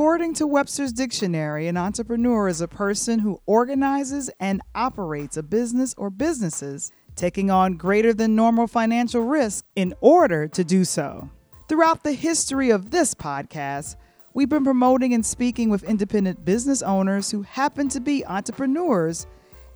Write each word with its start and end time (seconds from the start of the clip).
According 0.00 0.32
to 0.36 0.46
Webster's 0.46 0.94
Dictionary, 0.94 1.68
an 1.68 1.76
entrepreneur 1.76 2.48
is 2.48 2.62
a 2.62 2.66
person 2.66 3.18
who 3.18 3.38
organizes 3.44 4.30
and 4.40 4.62
operates 4.74 5.36
a 5.36 5.42
business 5.42 5.94
or 5.98 6.08
businesses, 6.08 6.90
taking 7.16 7.50
on 7.50 7.76
greater 7.76 8.14
than 8.14 8.34
normal 8.34 8.66
financial 8.66 9.20
risk 9.20 9.66
in 9.76 9.92
order 10.00 10.48
to 10.48 10.64
do 10.64 10.86
so. 10.86 11.28
Throughout 11.68 12.02
the 12.02 12.14
history 12.14 12.70
of 12.70 12.90
this 12.90 13.12
podcast, 13.12 13.96
we've 14.32 14.48
been 14.48 14.64
promoting 14.64 15.12
and 15.12 15.24
speaking 15.24 15.68
with 15.68 15.84
independent 15.84 16.46
business 16.46 16.80
owners 16.80 17.30
who 17.30 17.42
happen 17.42 17.90
to 17.90 18.00
be 18.00 18.24
entrepreneurs 18.24 19.26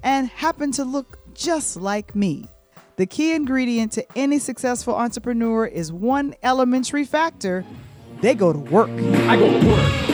and 0.03 0.29
happen 0.29 0.73
to 0.73 0.85
look 0.85 1.19
just 1.35 1.77
like 1.77 2.17
me. 2.17 2.49
The 2.97 3.05
key 3.05 3.35
ingredient 3.35 3.93
to 3.93 4.07
any 4.17 4.39
successful 4.39 4.95
entrepreneur 4.95 5.67
is 5.67 5.93
one 5.93 6.35
elementary 6.43 7.05
factor 7.05 7.63
they 8.23 8.35
go 8.35 8.55
to 8.55 8.59
work. 8.59 8.89
I 8.89 9.37
go 9.37 9.61
to 9.61 9.69
work 9.69 10.14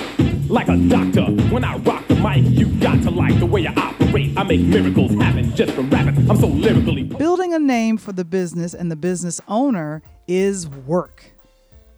like 0.50 0.68
a 0.68 0.76
doctor. 0.76 1.22
When 1.52 1.64
I 1.64 1.76
rock 1.78 2.06
the 2.08 2.16
mic, 2.16 2.44
you 2.44 2.66
got 2.80 3.02
to 3.04 3.10
like 3.10 3.38
the 3.38 3.46
way 3.46 3.66
I 3.68 3.72
operate. 3.72 4.36
I 4.36 4.42
make 4.42 4.60
miracles 4.60 5.12
happen 5.12 5.54
just 5.54 5.72
from 5.72 5.88
rapping. 5.90 6.28
I'm 6.28 6.36
so 6.36 6.48
lyrically. 6.48 7.04
Building 7.04 7.54
a 7.54 7.58
name 7.58 7.96
for 7.96 8.12
the 8.12 8.24
business 8.24 8.74
and 8.74 8.90
the 8.90 8.96
business 8.96 9.40
owner 9.46 10.02
is 10.26 10.68
work. 10.68 11.32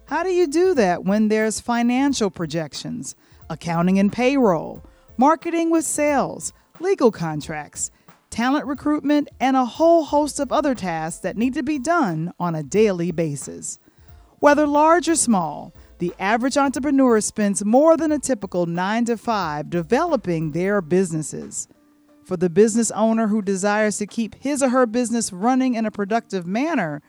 How 0.05 0.21
do 0.21 0.29
you 0.29 0.45
do 0.45 0.75
that 0.75 1.03
when 1.03 1.29
there's 1.29 1.59
financial 1.59 2.29
projections, 2.29 3.15
accounting 3.49 3.97
and 3.97 4.13
payroll, 4.13 4.83
marketing 5.17 5.71
with 5.71 5.83
sales, 5.83 6.53
legal 6.79 7.11
contracts, 7.11 7.89
talent 8.29 8.67
recruitment, 8.67 9.29
and 9.39 9.57
a 9.57 9.65
whole 9.65 10.03
host 10.03 10.39
of 10.39 10.51
other 10.51 10.75
tasks 10.75 11.21
that 11.21 11.37
need 11.37 11.55
to 11.55 11.63
be 11.63 11.79
done 11.79 12.31
on 12.39 12.53
a 12.53 12.61
daily 12.61 13.11
basis? 13.11 13.79
Whether 14.41 14.67
large 14.67 15.09
or 15.09 15.15
small, 15.15 15.73
the 16.03 16.13
average 16.19 16.57
entrepreneur 16.57 17.21
spends 17.21 17.63
more 17.63 17.95
than 17.95 18.11
a 18.11 18.19
typical 18.19 18.65
9 18.65 19.05
to 19.05 19.15
5 19.15 19.69
developing 19.69 20.51
their 20.51 20.81
businesses. 20.81 21.69
For 22.25 22.35
the 22.35 22.49
business 22.49 22.91
owner 22.91 23.27
who 23.27 23.41
desires 23.41 23.99
to 23.99 24.05
keep 24.05 24.35
his 24.35 24.61
or 24.61 24.67
her 24.67 24.85
business 24.85 25.31
running 25.31 25.75
in 25.75 25.85
a 25.85 25.91
productive 25.91 26.45
manner, 26.45 27.01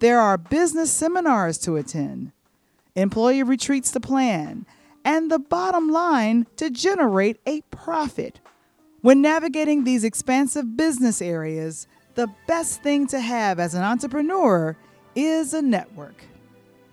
there 0.00 0.18
are 0.18 0.38
business 0.38 0.90
seminars 0.90 1.58
to 1.58 1.76
attend, 1.76 2.32
employee 2.94 3.42
retreats 3.42 3.90
to 3.90 4.00
plan, 4.00 4.64
and 5.04 5.30
the 5.30 5.38
bottom 5.38 5.90
line 5.90 6.46
to 6.56 6.70
generate 6.70 7.42
a 7.44 7.60
profit. 7.70 8.40
When 9.02 9.20
navigating 9.20 9.84
these 9.84 10.02
expansive 10.02 10.78
business 10.78 11.20
areas, 11.20 11.86
the 12.14 12.28
best 12.46 12.82
thing 12.82 13.06
to 13.08 13.20
have 13.20 13.60
as 13.60 13.74
an 13.74 13.82
entrepreneur 13.82 14.78
is 15.14 15.52
a 15.52 15.60
network. 15.60 16.29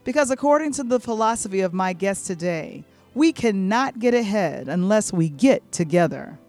Because 0.07 0.31
according 0.31 0.71
to 0.71 0.83
the 0.83 1.01
philosophy 1.01 1.59
of 1.59 1.73
my 1.73 1.91
guest 1.91 2.27
today, 2.27 2.85
we 3.13 3.33
cannot 3.33 3.99
get 3.99 4.13
ahead 4.13 4.69
unless 4.69 5.11
we 5.11 5.27
get 5.27 5.69
together. 5.73 6.39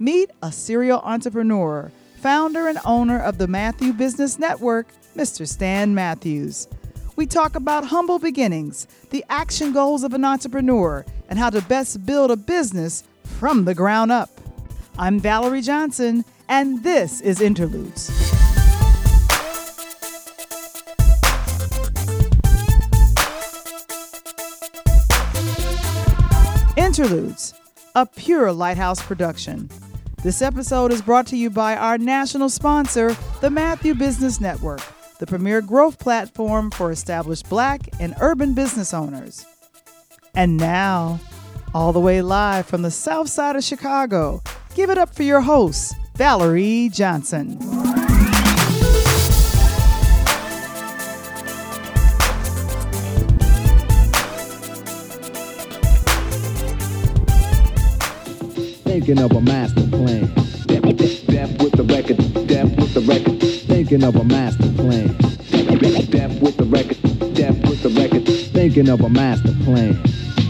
Meet 0.00 0.32
a 0.42 0.50
serial 0.50 0.98
entrepreneur, 1.04 1.92
founder 2.16 2.66
and 2.66 2.80
owner 2.84 3.20
of 3.20 3.38
the 3.38 3.46
Matthew 3.46 3.92
Business 3.92 4.40
Network, 4.40 4.88
Mr. 5.16 5.46
Stan 5.46 5.94
Matthews. 5.94 6.66
We 7.14 7.26
talk 7.26 7.54
about 7.54 7.84
humble 7.84 8.18
beginnings, 8.18 8.88
the 9.10 9.24
action 9.30 9.72
goals 9.72 10.02
of 10.02 10.12
an 10.12 10.24
entrepreneur, 10.24 11.06
and 11.28 11.38
how 11.38 11.50
to 11.50 11.62
best 11.62 12.04
build 12.04 12.32
a 12.32 12.36
business 12.36 13.04
from 13.38 13.66
the 13.66 13.76
ground 13.76 14.10
up. 14.10 14.30
I'm 14.98 15.20
Valerie 15.20 15.62
Johnson, 15.62 16.24
and 16.48 16.82
this 16.82 17.20
is 17.20 17.40
Interludes. 17.40 18.33
Interludes, 26.96 27.54
a 27.96 28.06
pure 28.06 28.52
Lighthouse 28.52 29.02
production. 29.02 29.68
This 30.22 30.40
episode 30.40 30.92
is 30.92 31.02
brought 31.02 31.26
to 31.26 31.36
you 31.36 31.50
by 31.50 31.74
our 31.74 31.98
national 31.98 32.48
sponsor, 32.48 33.16
the 33.40 33.50
Matthew 33.50 33.96
Business 33.96 34.40
Network, 34.40 34.80
the 35.18 35.26
premier 35.26 35.60
growth 35.60 35.98
platform 35.98 36.70
for 36.70 36.92
established 36.92 37.48
black 37.48 37.80
and 37.98 38.14
urban 38.20 38.54
business 38.54 38.94
owners. 38.94 39.44
And 40.36 40.56
now, 40.56 41.18
all 41.74 41.92
the 41.92 41.98
way 41.98 42.22
live 42.22 42.66
from 42.66 42.82
the 42.82 42.92
south 42.92 43.28
side 43.28 43.56
of 43.56 43.64
Chicago, 43.64 44.40
give 44.76 44.88
it 44.88 44.96
up 44.96 45.12
for 45.16 45.24
your 45.24 45.40
host, 45.40 45.96
Valerie 46.14 46.90
Johnson. 46.92 47.58
Thinking 59.04 59.22
of 59.22 59.32
a 59.32 59.40
master 59.42 59.86
plan. 59.88 60.34
Death, 60.64 60.82
with 61.60 61.72
the 61.72 61.84
record. 61.86 62.16
Death 62.46 62.74
with 62.74 62.94
the 62.94 63.02
record. 63.02 63.38
Thinking 63.38 64.02
of 64.02 64.16
a 64.16 64.24
master 64.24 64.72
plan. 64.72 65.08
Death 66.10 66.40
with 66.40 66.56
the 66.56 66.64
record. 66.64 67.34
Death 67.34 67.68
with 67.68 67.82
the 67.82 67.90
record. 67.90 68.26
Thinking 68.26 68.88
of 68.88 69.02
a 69.02 69.10
master 69.10 69.52
plan. 69.62 70.02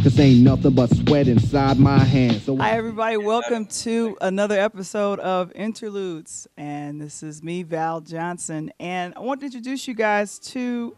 This 0.05 0.21
ain't 0.21 0.45
nothing 0.45 0.71
but 0.71 0.89
sweat 0.95 1.27
inside 1.27 1.81
my 1.81 1.99
hands. 1.99 2.45
So 2.45 2.57
Hi, 2.59 2.77
everybody. 2.77 3.17
Welcome 3.17 3.67
to 3.67 4.17
another 4.21 4.57
episode 4.57 5.19
of 5.19 5.51
Interludes. 5.57 6.47
And 6.57 7.01
this 7.01 7.25
is 7.25 7.43
me, 7.43 7.65
Val 7.65 8.03
Johnson. 8.03 8.71
And 8.79 9.15
I 9.17 9.19
want 9.19 9.41
to 9.41 9.47
introduce 9.47 9.89
you 9.89 9.95
guys 9.95 10.39
to 10.51 10.97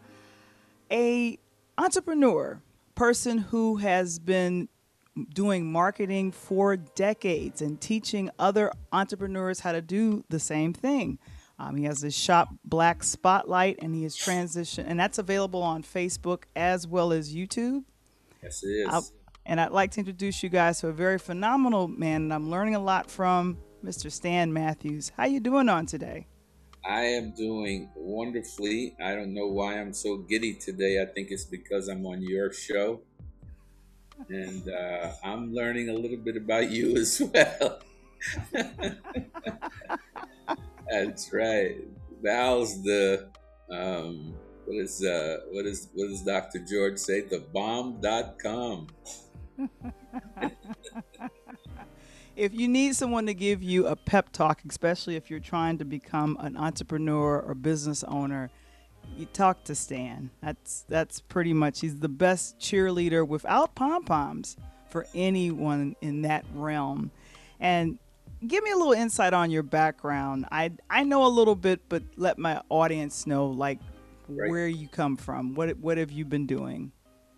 a 0.91 1.39
entrepreneur, 1.79 2.61
person 2.93 3.39
who 3.39 3.77
has 3.77 4.19
been 4.19 4.69
doing 5.25 5.71
marketing 5.71 6.31
for 6.31 6.75
decades 6.77 7.61
and 7.61 7.79
teaching 7.79 8.29
other 8.39 8.71
entrepreneurs 8.91 9.59
how 9.61 9.71
to 9.71 9.81
do 9.81 10.23
the 10.29 10.39
same 10.39 10.73
thing. 10.73 11.19
Um, 11.59 11.75
he 11.75 11.85
has 11.85 12.01
his 12.01 12.15
shop 12.15 12.49
Black 12.63 13.03
Spotlight, 13.03 13.79
and 13.81 13.95
he 13.95 14.03
has 14.03 14.15
transitioned, 14.15 14.85
and 14.87 14.99
that's 14.99 15.17
available 15.17 15.63
on 15.63 15.81
Facebook 15.81 16.43
as 16.55 16.87
well 16.87 17.11
as 17.11 17.33
YouTube. 17.35 17.83
Yes, 18.43 18.63
it 18.63 18.67
is. 18.67 18.87
I- 18.89 19.01
and 19.49 19.61
I'd 19.61 19.71
like 19.71 19.91
to 19.91 19.99
introduce 20.01 20.43
you 20.43 20.49
guys 20.49 20.81
to 20.81 20.89
a 20.89 20.93
very 20.93 21.17
phenomenal 21.17 21.87
man, 21.87 22.23
and 22.23 22.33
I'm 22.33 22.51
learning 22.51 22.75
a 22.75 22.79
lot 22.79 23.09
from 23.09 23.57
Mr. 23.83 24.11
Stan 24.11 24.51
Matthews. 24.51 25.11
How 25.15 25.25
you 25.25 25.39
doing 25.39 25.69
on 25.69 25.85
today? 25.85 26.27
I 26.85 27.03
am 27.03 27.31
doing 27.31 27.89
wonderfully. 27.95 28.95
I 29.01 29.15
don't 29.15 29.33
know 29.33 29.47
why 29.47 29.79
I'm 29.79 29.93
so 29.93 30.17
giddy 30.17 30.53
today. 30.53 31.01
I 31.01 31.05
think 31.05 31.31
it's 31.31 31.45
because 31.45 31.87
I'm 31.87 32.05
on 32.05 32.21
your 32.21 32.51
show. 32.51 33.01
And 34.29 34.69
uh, 34.69 35.11
I'm 35.23 35.53
learning 35.53 35.89
a 35.89 35.93
little 35.93 36.17
bit 36.17 36.37
about 36.37 36.69
you 36.69 36.97
as 36.97 37.21
well. 37.33 37.79
That's 40.89 41.33
right. 41.33 41.77
Val's 42.21 42.81
the 42.83 43.29
um, 43.71 44.33
what 44.65 44.77
is 44.77 45.03
uh, 45.03 45.37
what 45.51 45.65
is 45.65 45.89
what 45.93 46.07
does 46.09 46.23
Dr. 46.23 46.59
George 46.59 46.97
say? 46.97 47.21
The 47.21 47.39
bomb.com. 47.39 48.87
If 52.37 52.53
you 52.53 52.67
need 52.67 52.95
someone 52.95 53.25
to 53.25 53.33
give 53.33 53.63
you 53.63 53.87
a 53.87 53.95
pep 53.95 54.31
talk, 54.31 54.61
especially 54.69 55.15
if 55.15 55.31
you're 55.31 55.39
trying 55.39 55.79
to 55.79 55.85
become 55.85 56.37
an 56.39 56.55
entrepreneur 56.55 57.39
or 57.39 57.55
business 57.55 58.03
owner, 58.03 58.51
you 59.17 59.25
talk 59.27 59.63
to 59.65 59.75
Stan. 59.75 60.29
That's 60.41 60.85
that's 60.87 61.19
pretty 61.21 61.53
much 61.53 61.79
he's 61.81 61.99
the 61.99 62.09
best 62.09 62.59
cheerleader 62.59 63.27
without 63.27 63.75
pom 63.75 64.03
poms 64.03 64.57
for 64.89 65.05
anyone 65.15 65.95
in 66.01 66.21
that 66.23 66.45
realm. 66.53 67.11
And 67.59 67.97
give 68.45 68.63
me 68.63 68.71
a 68.71 68.75
little 68.77 68.93
insight 68.93 69.33
on 69.33 69.51
your 69.51 69.63
background. 69.63 70.45
I 70.51 70.71
I 70.89 71.03
know 71.03 71.25
a 71.25 71.29
little 71.29 71.55
bit, 71.55 71.81
but 71.89 72.03
let 72.15 72.37
my 72.37 72.61
audience 72.69 73.27
know 73.27 73.47
like 73.47 73.79
Right. 74.29 74.51
where 74.51 74.67
you 74.67 74.89
come 74.89 75.15
from. 75.15 75.55
What 75.55 75.77
what 75.77 75.97
have 75.97 76.11
you 76.11 76.25
been 76.25 76.45
doing? 76.45 76.91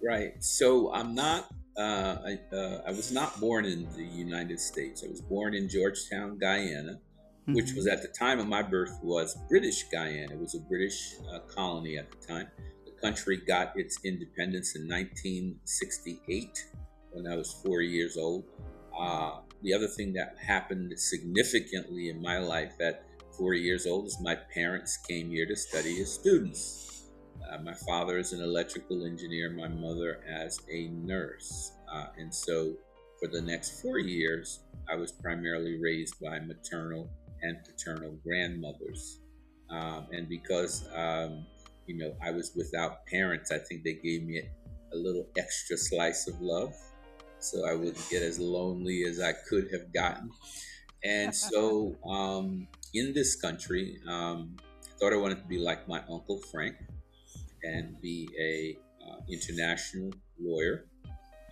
Right. 0.04 0.44
So 0.44 0.92
I'm 0.92 1.14
not. 1.14 1.48
Uh, 1.78 2.18
I, 2.26 2.56
uh, 2.56 2.82
I 2.88 2.92
was 2.92 3.12
not 3.12 3.40
born 3.40 3.64
in 3.64 3.88
the 3.96 4.04
United 4.04 4.60
States. 4.60 5.04
I 5.06 5.08
was 5.08 5.22
born 5.22 5.54
in 5.54 5.70
Georgetown, 5.70 6.38
Guyana, 6.38 7.00
which 7.54 7.74
was 7.74 7.88
at 7.88 8.02
the 8.02 8.08
time 8.08 8.40
of 8.40 8.48
my 8.48 8.62
birth 8.62 9.00
was 9.02 9.38
British 9.48 9.84
Guyana. 9.90 10.34
It 10.34 10.40
was 10.40 10.56
a 10.56 10.60
British 10.60 11.16
uh, 11.34 11.40
colony 11.40 11.98
at 11.98 12.10
the 12.12 12.28
time. 12.28 12.48
The 12.86 12.92
country 13.02 13.38
got 13.38 13.74
its 13.76 13.98
independence 14.04 14.76
in 14.76 14.88
1968 14.88 16.66
when 17.12 17.32
I 17.32 17.36
was 17.36 17.54
four 17.66 17.82
years 17.82 18.18
old. 18.18 18.46
Uh, 18.98 19.40
the 19.62 19.74
other 19.74 19.88
thing 19.88 20.14
that 20.14 20.36
happened 20.46 20.98
significantly 20.98 22.10
in 22.10 22.22
my 22.22 22.40
life 22.40 22.74
at 22.82 23.06
four 23.38 23.54
years 23.54 23.86
old 23.86 24.08
is 24.08 24.18
my 24.22 24.36
parents 24.54 24.98
came 24.98 25.30
here 25.30 25.46
to 25.46 25.56
study 25.56 26.02
as 26.02 26.14
students. 26.14 27.04
Uh, 27.50 27.58
my 27.60 27.74
father 27.74 28.18
is 28.18 28.34
an 28.34 28.42
electrical 28.42 29.06
engineer, 29.06 29.50
my 29.50 29.68
mother 29.68 30.22
as 30.28 30.60
a 30.72 30.90
nurse. 30.90 31.72
Uh, 31.92 32.08
and 32.18 32.34
so 32.34 32.74
for 33.20 33.28
the 33.28 33.42
next 33.42 33.82
four 33.82 33.98
years, 33.98 34.62
I 34.92 34.96
was 34.96 35.12
primarily 35.12 35.80
raised 35.80 36.16
by 36.22 36.40
maternal 36.40 37.10
and 37.42 37.58
paternal 37.64 38.18
grandmothers. 38.24 39.20
Um, 39.70 40.08
and 40.12 40.28
because, 40.28 40.88
um, 40.96 41.46
you 41.86 41.98
know, 41.98 42.14
I 42.24 42.32
was 42.32 42.52
without 42.56 43.06
parents, 43.06 43.52
I 43.52 43.60
think 43.60 43.84
they 43.84 43.94
gave 43.94 44.24
me 44.24 44.42
a 44.92 44.96
little 44.96 45.28
extra 45.38 45.78
slice 45.78 46.28
of 46.28 46.40
love. 46.42 46.74
so 47.40 47.66
I 47.66 47.74
wouldn't 47.74 48.10
get 48.10 48.22
as 48.22 48.38
lonely 48.38 49.04
as 49.04 49.22
I 49.22 49.32
could 49.32 49.70
have 49.72 49.94
gotten. 49.94 50.30
And 51.04 51.34
so, 51.52 51.96
um, 52.06 52.68
in 52.94 53.14
this 53.14 53.36
country, 53.36 54.00
um, 54.08 54.58
I 54.62 55.00
thought 55.00 55.14
I 55.14 55.18
wanted 55.18 55.42
to 55.42 55.48
be 55.48 55.60
like 55.60 55.88
my 55.88 56.00
uncle 56.10 56.40
Frank 56.52 56.76
and 57.64 58.00
be 58.02 58.28
a 58.40 58.78
uh, 59.06 59.18
international 59.30 60.12
lawyer. 60.40 60.86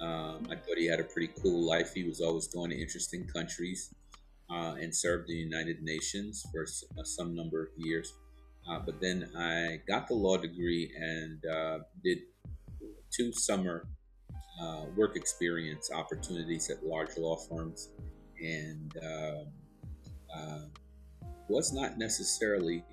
Um, 0.02 0.48
I 0.52 0.56
thought 0.56 0.78
he 0.78 0.88
had 0.88 1.00
a 1.00 1.04
pretty 1.04 1.32
cool 1.42 1.66
life. 1.66 1.94
He 1.94 2.04
was 2.04 2.22
always 2.22 2.48
going 2.48 2.70
to 2.72 2.80
interesting 2.80 3.28
countries 3.28 3.94
uh, 4.50 4.76
and 4.80 4.96
served 4.96 5.28
the 5.28 5.34
United 5.36 5.82
Nations 5.82 6.46
for 6.52 6.64
s- 6.64 6.84
uh, 6.98 7.04
some 7.04 7.36
number 7.36 7.62
of 7.62 7.70
years. 7.78 8.14
Uh, 8.70 8.80
but 8.86 9.00
then 9.00 9.30
I 9.38 9.80
got 9.88 10.08
the 10.08 10.14
law 10.14 10.38
degree 10.38 10.92
and 11.00 11.44
uh, 11.46 11.80
did 12.04 12.20
two 13.12 13.32
summer 13.34 13.88
uh, 14.62 14.86
work 14.96 15.16
experience 15.16 15.90
opportunities 15.94 16.70
at 16.70 16.84
large 16.86 17.18
law 17.18 17.38
firms 17.50 17.90
and 18.42 18.94
um, 19.04 19.48
uh, 20.36 20.60
was 21.48 21.74
not 21.74 21.98
necessarily 21.98 22.84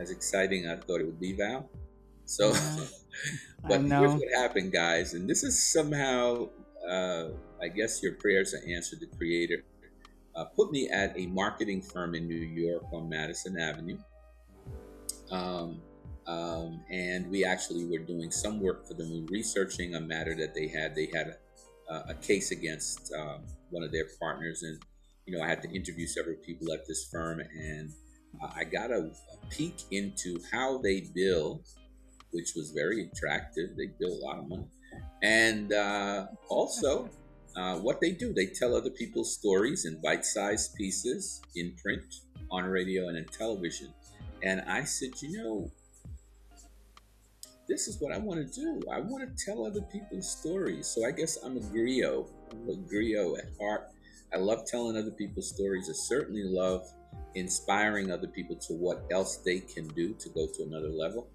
as 0.00 0.10
exciting 0.10 0.66
as 0.66 0.78
I 0.78 0.80
thought 0.82 1.00
it 1.00 1.06
would 1.06 1.20
be, 1.20 1.32
Val. 1.34 1.68
So, 2.24 2.52
but 3.68 3.80
here's 3.82 4.12
what 4.12 4.28
happened, 4.34 4.72
guys, 4.72 5.14
and 5.14 5.28
this 5.28 5.42
is 5.42 5.72
somehow, 5.72 6.48
uh, 6.88 7.28
I 7.62 7.68
guess, 7.68 8.02
your 8.02 8.14
prayers 8.14 8.54
are 8.54 8.62
answered. 8.74 9.00
The 9.00 9.16
Creator 9.16 9.64
uh, 10.36 10.44
put 10.44 10.70
me 10.70 10.88
at 10.88 11.16
a 11.18 11.26
marketing 11.26 11.82
firm 11.82 12.14
in 12.14 12.26
New 12.26 12.34
York 12.34 12.84
on 12.92 13.08
Madison 13.08 13.58
Avenue, 13.58 13.98
um, 15.30 15.80
um, 16.26 16.82
and 16.90 17.30
we 17.30 17.44
actually 17.44 17.84
were 17.84 17.98
doing 17.98 18.30
some 18.30 18.60
work 18.60 18.86
for 18.86 18.94
them. 18.94 19.26
Researching 19.30 19.94
a 19.94 20.00
matter 20.00 20.34
that 20.34 20.54
they 20.54 20.68
had. 20.68 20.94
They 20.94 21.08
had 21.14 21.36
a, 21.88 21.94
a 22.10 22.14
case 22.14 22.50
against 22.50 23.12
um, 23.12 23.44
one 23.70 23.82
of 23.82 23.92
their 23.92 24.06
partners, 24.20 24.62
and 24.62 24.80
you 25.26 25.36
know, 25.36 25.44
I 25.44 25.48
had 25.48 25.62
to 25.62 25.70
interview 25.70 26.06
several 26.06 26.36
people 26.36 26.72
at 26.72 26.86
this 26.86 27.08
firm, 27.10 27.40
and 27.40 27.92
I 28.54 28.64
got 28.64 28.90
a, 28.90 29.10
a 29.32 29.46
peek 29.50 29.76
into 29.90 30.38
how 30.50 30.78
they 30.78 31.04
bill, 31.14 31.62
which 32.32 32.52
was 32.56 32.70
very 32.70 33.08
attractive. 33.08 33.76
They 33.76 33.88
bill 33.98 34.12
a 34.12 34.22
lot 34.24 34.38
of 34.38 34.48
money, 34.48 34.66
and 35.22 35.72
uh, 35.72 36.26
also 36.48 37.10
uh, 37.56 37.76
what 37.76 38.00
they 38.00 38.10
do. 38.10 38.32
They 38.32 38.46
tell 38.46 38.74
other 38.76 38.90
people's 38.90 39.34
stories 39.34 39.84
in 39.84 40.00
bite-sized 40.00 40.74
pieces 40.74 41.40
in 41.54 41.74
print, 41.82 42.02
on 42.50 42.64
radio, 42.64 43.08
and 43.08 43.16
in 43.16 43.26
television. 43.26 43.92
And 44.42 44.62
I 44.62 44.84
said, 44.84 45.10
you 45.22 45.42
know, 45.42 45.70
this 47.68 47.88
is 47.88 48.00
what 48.00 48.12
I 48.12 48.18
want 48.18 48.40
to 48.40 48.60
do. 48.60 48.82
I 48.90 49.00
want 49.00 49.24
to 49.24 49.44
tell 49.44 49.64
other 49.64 49.80
people's 49.82 50.30
stories. 50.30 50.86
So 50.86 51.06
I 51.06 51.10
guess 51.10 51.38
I'm 51.42 51.56
a 51.56 51.60
griot. 51.60 52.28
I'm 52.50 52.68
a 52.68 52.76
griot 52.76 53.38
at 53.38 53.44
heart. 53.58 53.88
I 54.34 54.38
love 54.38 54.66
telling 54.66 54.96
other 54.96 55.12
people's 55.12 55.48
stories. 55.48 55.88
I 55.88 55.94
certainly 55.94 56.44
love 56.44 56.86
inspiring 57.34 58.10
other 58.10 58.26
people 58.26 58.56
to 58.56 58.74
what 58.74 59.04
else 59.10 59.38
they 59.38 59.60
can 59.60 59.88
do 59.88 60.14
to 60.14 60.28
go 60.30 60.46
to 60.46 60.62
another 60.64 60.88
level. 60.88 61.28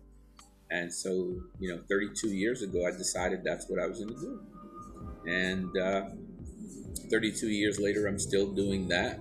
And 0.72 0.94
so, 0.94 1.36
you 1.60 1.74
know, 1.74 1.82
32 1.90 2.28
years 2.28 2.62
ago, 2.62 2.86
I 2.86 2.92
decided 2.92 3.44
that's 3.44 3.68
what 3.70 3.82
I 3.82 3.88
was 3.88 4.00
going 4.00 4.14
to 4.14 4.22
do. 4.22 4.40
And 5.26 5.76
uh, 5.78 6.10
32 7.10 7.48
years 7.50 7.80
later, 7.80 8.08
I'm 8.08 8.20
still 8.20 8.52
doing 8.52 8.88
that. 8.90 9.20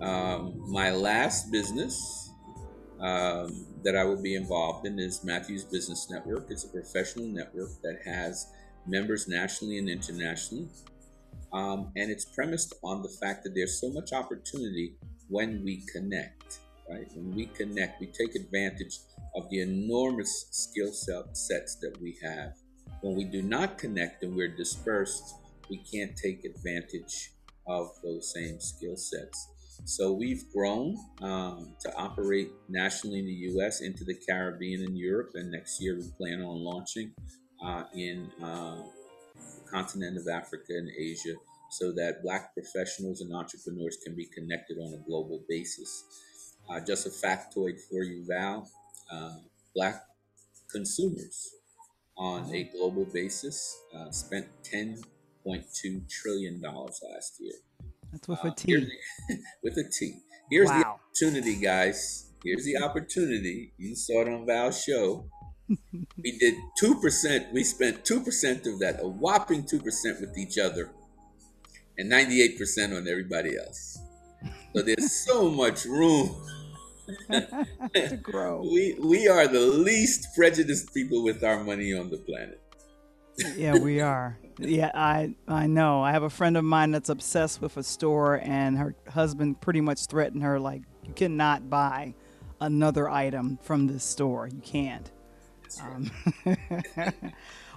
Um, 0.00 0.62
my 0.70 0.90
last 0.90 1.50
business 1.50 2.30
um, 3.00 3.66
that 3.82 3.96
I 3.96 4.04
will 4.04 4.20
be 4.20 4.34
involved 4.34 4.86
in 4.86 4.98
is 4.98 5.22
Matthews 5.24 5.64
Business 5.64 6.08
Network. 6.10 6.46
It's 6.50 6.64
a 6.64 6.68
professional 6.68 7.26
network 7.26 7.70
that 7.82 8.00
has 8.04 8.46
members 8.86 9.28
nationally 9.28 9.78
and 9.78 9.88
internationally. 9.88 10.68
Um, 11.52 11.92
and 11.96 12.10
it's 12.10 12.24
premised 12.24 12.74
on 12.82 13.02
the 13.02 13.08
fact 13.08 13.44
that 13.44 13.54
there's 13.54 13.80
so 13.80 13.90
much 13.90 14.12
opportunity 14.12 14.96
when 15.28 15.62
we 15.64 15.84
connect, 15.92 16.60
right? 16.90 17.06
When 17.14 17.34
we 17.34 17.46
connect, 17.46 18.00
we 18.00 18.06
take 18.06 18.34
advantage 18.34 18.98
of 19.34 19.48
the 19.50 19.60
enormous 19.60 20.46
skill 20.50 20.92
set 20.92 21.36
sets 21.36 21.76
that 21.76 21.96
we 22.00 22.18
have. 22.22 22.52
When 23.06 23.14
we 23.14 23.22
do 23.22 23.40
not 23.40 23.78
connect 23.78 24.24
and 24.24 24.34
we're 24.34 24.48
dispersed, 24.48 25.36
we 25.70 25.76
can't 25.76 26.16
take 26.16 26.44
advantage 26.44 27.30
of 27.64 27.90
those 28.02 28.32
same 28.34 28.58
skill 28.58 28.96
sets. 28.96 29.46
So 29.84 30.12
we've 30.12 30.42
grown 30.52 30.96
um, 31.22 31.76
to 31.82 31.94
operate 31.94 32.50
nationally 32.68 33.20
in 33.20 33.26
the 33.26 33.40
U.S., 33.54 33.80
into 33.80 34.02
the 34.02 34.16
Caribbean 34.28 34.82
and 34.82 34.98
Europe, 34.98 35.30
and 35.34 35.52
next 35.52 35.80
year 35.80 35.94
we 35.94 36.08
plan 36.18 36.42
on 36.42 36.64
launching 36.64 37.12
uh, 37.64 37.84
in 37.94 38.28
uh, 38.42 38.82
the 39.36 39.70
continent 39.70 40.18
of 40.18 40.26
Africa 40.26 40.70
and 40.70 40.90
Asia, 40.98 41.34
so 41.70 41.92
that 41.92 42.24
Black 42.24 42.54
professionals 42.54 43.20
and 43.20 43.32
entrepreneurs 43.32 43.98
can 44.04 44.16
be 44.16 44.26
connected 44.34 44.78
on 44.78 44.92
a 44.94 45.08
global 45.08 45.44
basis. 45.48 46.02
Uh, 46.68 46.80
just 46.80 47.06
a 47.06 47.10
factoid 47.10 47.80
for 47.88 48.02
you, 48.02 48.24
Val: 48.26 48.68
uh, 49.12 49.36
Black 49.76 50.02
consumers 50.72 51.52
on 52.16 52.52
a 52.54 52.64
global 52.64 53.04
basis 53.04 53.76
uh, 53.94 54.10
spent 54.10 54.46
10.2 54.62 56.08
trillion 56.10 56.60
dollars 56.60 57.00
last 57.12 57.36
year. 57.40 57.54
That's 58.12 58.28
with 58.28 58.44
Uh, 58.44 58.48
a 58.48 58.54
here's 58.66 58.84
T. 58.86 58.90
with 59.62 59.76
a 59.76 59.84
T. 59.90 60.20
Here's 60.50 60.68
the 60.68 60.86
opportunity, 60.86 61.56
guys. 61.56 62.30
Here's 62.44 62.64
the 62.64 62.76
opportunity. 62.78 63.72
You 63.78 63.96
saw 63.96 64.22
it 64.22 64.28
on 64.28 64.46
Val's 64.46 64.82
show. 64.82 65.28
we 65.68 66.38
did 66.38 66.54
two 66.78 67.00
percent. 67.00 67.52
We 67.52 67.64
spent 67.64 68.04
two 68.04 68.22
percent 68.22 68.66
of 68.66 68.78
that, 68.78 69.00
a 69.02 69.08
whopping 69.08 69.66
two 69.66 69.80
percent, 69.80 70.20
with 70.20 70.38
each 70.38 70.56
other, 70.58 70.90
and 71.98 72.08
ninety-eight 72.08 72.56
percent 72.56 72.92
on 72.92 73.08
everybody 73.08 73.58
else. 73.58 73.98
So 74.74 74.82
there's 74.82 75.10
so 75.26 75.50
much 75.50 75.84
room. 75.84 76.36
to 77.94 78.16
grow. 78.22 78.62
We 78.62 78.96
we 79.00 79.28
are 79.28 79.46
the 79.46 79.60
least 79.60 80.28
prejudiced 80.34 80.92
people 80.92 81.22
with 81.22 81.42
our 81.44 81.62
money 81.62 81.94
on 81.94 82.10
the 82.10 82.18
planet. 82.18 82.60
yeah, 83.56 83.76
we 83.76 84.00
are. 84.00 84.38
Yeah, 84.58 84.90
I 84.94 85.34
I 85.46 85.66
know. 85.66 86.02
I 86.02 86.12
have 86.12 86.22
a 86.22 86.30
friend 86.30 86.56
of 86.56 86.64
mine 86.64 86.90
that's 86.90 87.08
obsessed 87.08 87.60
with 87.60 87.76
a 87.76 87.82
store, 87.82 88.40
and 88.42 88.78
her 88.78 88.94
husband 89.08 89.60
pretty 89.60 89.80
much 89.80 90.06
threatened 90.06 90.42
her 90.42 90.58
like, 90.58 90.82
"You 91.04 91.12
cannot 91.12 91.68
buy 91.68 92.14
another 92.60 93.08
item 93.08 93.58
from 93.62 93.86
this 93.86 94.04
store. 94.04 94.48
You 94.48 94.60
can't." 94.60 95.10
Um, 95.82 96.10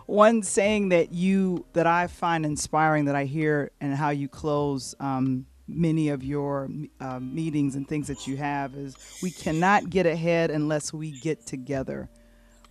one 0.06 0.42
saying 0.42 0.90
that 0.90 1.14
you 1.14 1.66
that 1.74 1.86
I 1.86 2.08
find 2.08 2.46
inspiring 2.46 3.06
that 3.06 3.16
I 3.16 3.26
hear 3.26 3.72
and 3.80 3.94
how 3.94 4.10
you 4.10 4.28
close 4.28 4.96
um, 5.00 5.46
many 5.70 6.10
of 6.10 6.24
your 6.24 6.70
uh, 7.00 7.20
meetings 7.20 7.76
and 7.76 7.88
things 7.88 8.08
that 8.08 8.28
you 8.28 8.38
have 8.38 8.76
is 8.76 8.96
we 9.22 9.32
cannot 9.32 9.90
get 9.90 10.06
ahead 10.06 10.52
unless 10.52 10.92
we 10.94 11.12
get 11.12 11.46
together. 11.46 12.10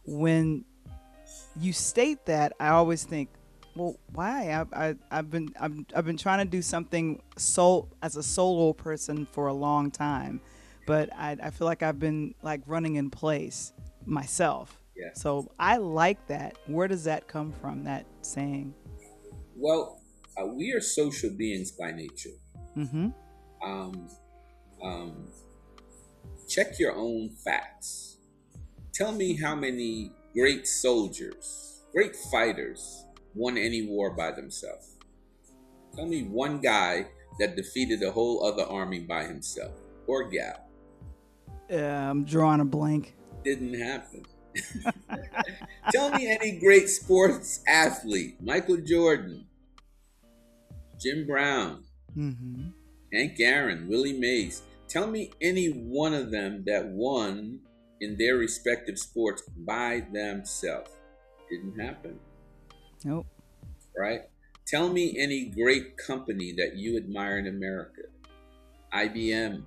When 0.05 0.65
you 1.61 1.73
state 1.73 2.27
that, 2.27 2.53
I 2.59 2.69
always 2.69 3.05
think, 3.05 3.31
well, 3.75 3.97
why? 4.13 4.51
I, 4.73 4.89
I, 4.89 4.95
I've 5.11 5.31
been 5.31 5.55
I've, 5.61 5.75
I've 5.95 6.05
been 6.05 6.17
trying 6.17 6.39
to 6.39 6.51
do 6.51 6.63
something 6.63 7.23
so 7.37 7.89
as 8.03 8.17
a 8.17 8.23
solo 8.23 8.73
person 8.73 9.25
for 9.25 9.47
a 9.47 9.53
long 9.53 9.91
time, 9.91 10.41
but 10.87 11.11
I, 11.15 11.37
I 11.43 11.51
feel 11.51 11.67
like 11.67 11.83
I've 11.83 12.01
been 12.01 12.35
like 12.43 12.63
running 12.67 12.97
in 12.97 13.11
place 13.11 13.73
myself. 14.05 14.77
Yeah. 14.97 15.11
So 15.15 15.53
I 15.61 15.77
like 15.77 16.27
that. 16.27 16.57
Where 16.67 16.89
does 16.89 17.05
that 17.05 17.29
come 17.29 17.53
from? 17.53 17.85
That 17.85 18.05
saying? 18.23 18.75
Well, 19.55 20.01
uh, 20.37 20.47
we 20.47 20.73
are 20.73 20.81
social 20.81 21.31
beings 21.31 21.71
by 21.71 21.93
nature. 21.93 22.31
Mm-hmm. 22.79 23.09
um, 23.65 24.09
um, 24.83 25.29
check 26.49 26.79
your 26.79 26.95
own 26.95 27.31
facts. 27.45 28.19
Tell 28.93 29.11
me 29.11 29.37
how 29.37 29.57
many 29.57 30.13
great 30.33 30.69
soldiers, 30.69 31.83
great 31.93 32.15
fighters, 32.31 33.05
won 33.35 33.59
any 33.59 33.83
war 33.83 34.11
by 34.11 34.31
themselves. 34.31 34.97
Tell 35.97 36.07
me 36.07 36.23
one 36.23 36.61
guy 36.61 37.07
that 37.41 37.57
defeated 37.57 38.03
a 38.05 38.13
whole 38.13 38.45
other 38.45 38.63
army 38.65 39.01
by 39.01 39.25
himself 39.25 39.73
or 40.07 40.29
gal. 40.29 40.69
Uh, 41.71 41.77
I'm 41.77 42.25
drawing 42.25 42.61
a 42.61 42.65
blank. 42.65 43.17
Didn't 43.45 43.75
happen. 43.75 44.25
Tell 45.93 46.11
me 46.11 46.29
any 46.31 46.59
great 46.59 46.89
sports 46.89 47.61
athlete. 47.67 48.37
Michael 48.41 48.79
Jordan, 48.79 49.47
Jim 51.01 51.27
Brown, 51.27 51.85
Mm-hmm. 52.17 52.69
Hank 53.13 53.41
Aaron, 53.41 53.89
Willie 53.89 54.19
Mays. 54.19 54.63
Tell 54.89 55.07
me 55.07 55.31
any 55.41 55.67
one 55.69 56.15
of 56.15 56.31
them 56.31 56.65
that 56.67 56.87
won 56.87 57.61
in 58.01 58.17
their 58.17 58.37
respective 58.37 58.99
sports 58.99 59.43
by 59.57 60.05
themselves. 60.13 60.91
Didn't 61.51 61.79
happen, 61.79 62.19
Nope. 63.05 63.27
right? 63.97 64.23
Tell 64.67 64.91
me 64.91 65.17
any 65.19 65.47
great 65.47 65.97
company 65.97 66.53
that 66.59 66.77
you 66.77 66.97
admire 66.97 67.39
in 67.39 67.47
America. 67.47 68.03
IBM, 68.93 69.63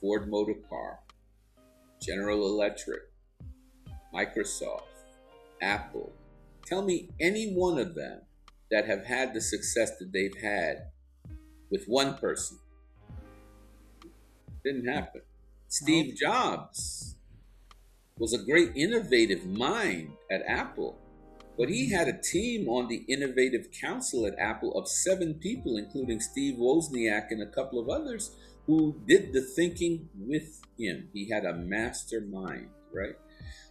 Ford 0.00 0.28
Motor 0.28 0.54
Car, 0.68 1.00
General 2.00 2.46
Electric, 2.46 3.02
Microsoft, 4.14 4.82
Apple. 5.60 6.12
Tell 6.66 6.82
me 6.82 7.10
any 7.20 7.52
one 7.52 7.78
of 7.78 7.94
them 7.94 8.20
that 8.70 8.86
have 8.86 9.04
had 9.04 9.34
the 9.34 9.40
success 9.40 9.98
that 9.98 10.12
they've 10.12 10.36
had 10.42 10.86
with 11.70 11.86
one 11.86 12.16
person. 12.16 12.58
Didn't 14.64 14.86
happen. 14.86 15.22
Steve 15.68 16.16
Jobs 16.16 17.16
was 18.18 18.32
a 18.32 18.38
great 18.38 18.70
innovative 18.76 19.44
mind 19.44 20.12
at 20.30 20.42
Apple, 20.46 20.96
but 21.58 21.68
he 21.68 21.90
had 21.90 22.08
a 22.08 22.20
team 22.20 22.68
on 22.68 22.88
the 22.88 23.04
innovative 23.08 23.70
council 23.72 24.26
at 24.26 24.38
Apple 24.38 24.72
of 24.78 24.88
seven 24.88 25.34
people, 25.34 25.76
including 25.76 26.20
Steve 26.20 26.54
Wozniak 26.58 27.30
and 27.30 27.42
a 27.42 27.50
couple 27.50 27.78
of 27.80 27.88
others 27.88 28.30
who 28.66 29.00
did 29.06 29.32
the 29.32 29.42
thinking 29.42 30.08
with 30.16 30.62
him. 30.78 31.08
He 31.12 31.28
had 31.28 31.44
a 31.44 31.54
mastermind, 31.54 32.68
right? 32.92 33.16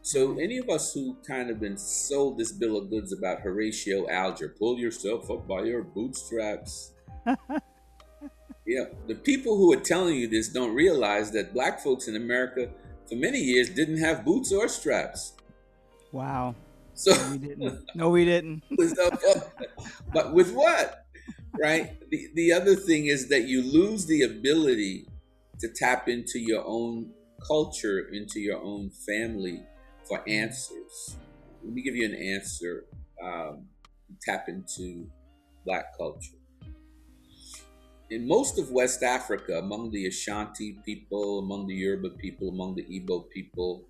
So 0.02 0.28
mm-hmm. 0.28 0.40
any 0.40 0.58
of 0.58 0.70
us 0.70 0.94
who 0.94 1.18
kind 1.26 1.50
of 1.50 1.60
been 1.60 1.78
sold 1.78 2.38
this 2.38 2.52
bill 2.52 2.78
of 2.78 2.90
goods 2.90 3.14
about 3.14 3.42
Horatio 3.42 4.10
Alger, 4.10 4.50
pull 4.50 4.78
yourself 4.78 5.32
up 5.32 5.48
by 5.48 5.64
your 5.64 5.84
bootstraps. 5.84 6.92
yeah, 8.66 8.86
the 9.08 9.16
people 9.16 9.58
who 9.58 9.74
are 9.74 9.80
telling 9.80 10.16
you 10.16 10.28
this 10.28 10.50
don't 10.50 10.74
realize 10.74 11.32
that 11.32 11.54
black 11.54 11.82
folks 11.82 12.08
in 12.08 12.16
America 12.16 12.70
for 13.10 13.16
many 13.16 13.40
years 13.40 13.70
didn't 13.70 13.98
have 13.98 14.24
boots 14.24 14.54
or 14.54 14.68
straps. 14.68 15.34
Wow. 16.12 16.56
So 16.94 17.14
No, 17.14 17.32
we 17.32 17.38
didn't. 17.38 17.84
No, 17.96 18.10
we 18.10 18.26
didn't. 18.26 18.64
but 20.14 20.34
with 20.34 20.54
what? 20.54 21.06
Right? 21.60 21.98
The 22.10 22.30
the 22.36 22.54
other 22.54 22.76
thing 22.76 23.08
is 23.08 23.30
that 23.30 23.44
you 23.44 23.62
lose 23.62 24.06
the 24.06 24.24
ability 24.24 25.08
to 25.60 25.68
tap 25.68 26.08
into 26.08 26.40
your 26.40 26.64
own 26.66 27.12
culture, 27.46 28.10
into 28.12 28.40
your 28.40 28.62
own 28.62 28.90
family 28.90 29.64
for 30.08 30.24
answers. 30.28 31.16
Let 31.64 31.74
me 31.74 31.82
give 31.82 31.96
you 31.96 32.06
an 32.06 32.16
answer. 32.16 32.86
Um, 33.22 33.68
tap 34.22 34.48
into 34.48 35.08
black 35.66 35.98
culture. 35.98 36.38
In 38.10 38.28
most 38.28 38.60
of 38.60 38.70
West 38.72 39.02
Africa, 39.02 39.60
among 39.60 39.92
the 39.92 40.08
Ashanti 40.08 40.78
people, 40.86 41.40
among 41.40 41.68
the 41.68 41.74
Yoruba 41.76 42.10
people, 42.12 42.50
among 42.50 42.76
the 42.76 42.84
Igbo 42.84 43.30
people, 43.30 43.86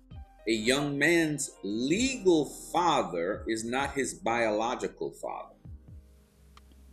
a 0.46 0.52
young 0.52 0.98
man's 0.98 1.50
legal 1.62 2.44
father 2.72 3.44
is 3.48 3.64
not 3.64 3.94
his 3.94 4.14
biological 4.14 5.10
father. 5.12 5.54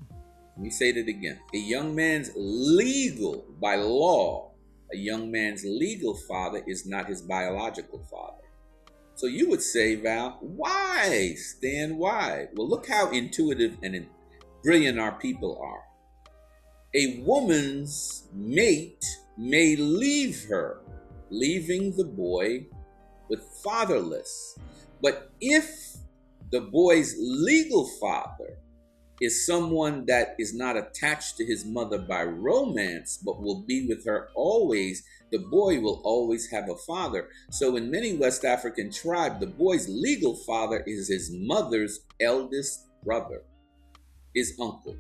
Let 0.09 0.63
me 0.63 0.69
say 0.69 0.91
that 0.93 1.07
again. 1.07 1.39
A 1.53 1.57
young 1.57 1.93
man's 1.95 2.31
legal, 2.35 3.45
by 3.59 3.75
law, 3.75 4.51
a 4.93 4.97
young 4.97 5.31
man's 5.31 5.63
legal 5.63 6.15
father 6.15 6.63
is 6.67 6.85
not 6.85 7.07
his 7.07 7.21
biological 7.21 7.99
father. 8.09 8.43
So 9.15 9.27
you 9.27 9.49
would 9.49 9.61
say, 9.61 9.95
Val, 9.95 10.37
why? 10.41 11.35
Stan, 11.37 11.97
why? 11.97 12.47
Well, 12.55 12.67
look 12.67 12.87
how 12.87 13.11
intuitive 13.11 13.77
and 13.83 14.07
brilliant 14.63 14.99
our 14.99 15.13
people 15.19 15.59
are. 15.63 15.83
A 16.93 17.21
woman's 17.25 18.27
mate 18.33 19.05
may 19.37 19.77
leave 19.77 20.45
her, 20.49 20.81
leaving 21.29 21.95
the 21.95 22.03
boy 22.03 22.67
with 23.29 23.41
fatherless. 23.63 24.57
But 25.01 25.31
if 25.39 25.95
the 26.51 26.59
boy's 26.59 27.15
legal 27.17 27.87
father 28.01 28.57
is 29.21 29.45
someone 29.45 30.05
that 30.07 30.35
is 30.37 30.53
not 30.53 30.75
attached 30.75 31.37
to 31.37 31.45
his 31.45 31.63
mother 31.63 31.97
by 31.97 32.23
romance, 32.23 33.17
but 33.23 33.41
will 33.41 33.63
be 33.65 33.87
with 33.87 34.05
her 34.05 34.27
always, 34.35 35.01
the 35.31 35.39
boy 35.49 35.79
will 35.79 36.01
always 36.03 36.49
have 36.51 36.69
a 36.69 36.75
father. 36.75 37.29
So 37.51 37.77
in 37.77 37.89
many 37.89 38.17
West 38.17 38.43
African 38.43 38.91
tribes, 38.91 39.39
the 39.39 39.47
boy's 39.47 39.87
legal 39.87 40.35
father 40.45 40.83
is 40.85 41.07
his 41.07 41.31
mother's 41.31 42.01
eldest 42.19 42.89
brother, 43.05 43.43
his 44.35 44.57
uncle. 44.59 44.97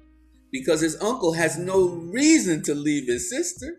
Because 0.51 0.81
his 0.81 1.01
uncle 1.01 1.33
has 1.33 1.57
no 1.57 1.87
reason 1.87 2.61
to 2.63 2.75
leave 2.75 3.07
his 3.07 3.29
sister. 3.29 3.77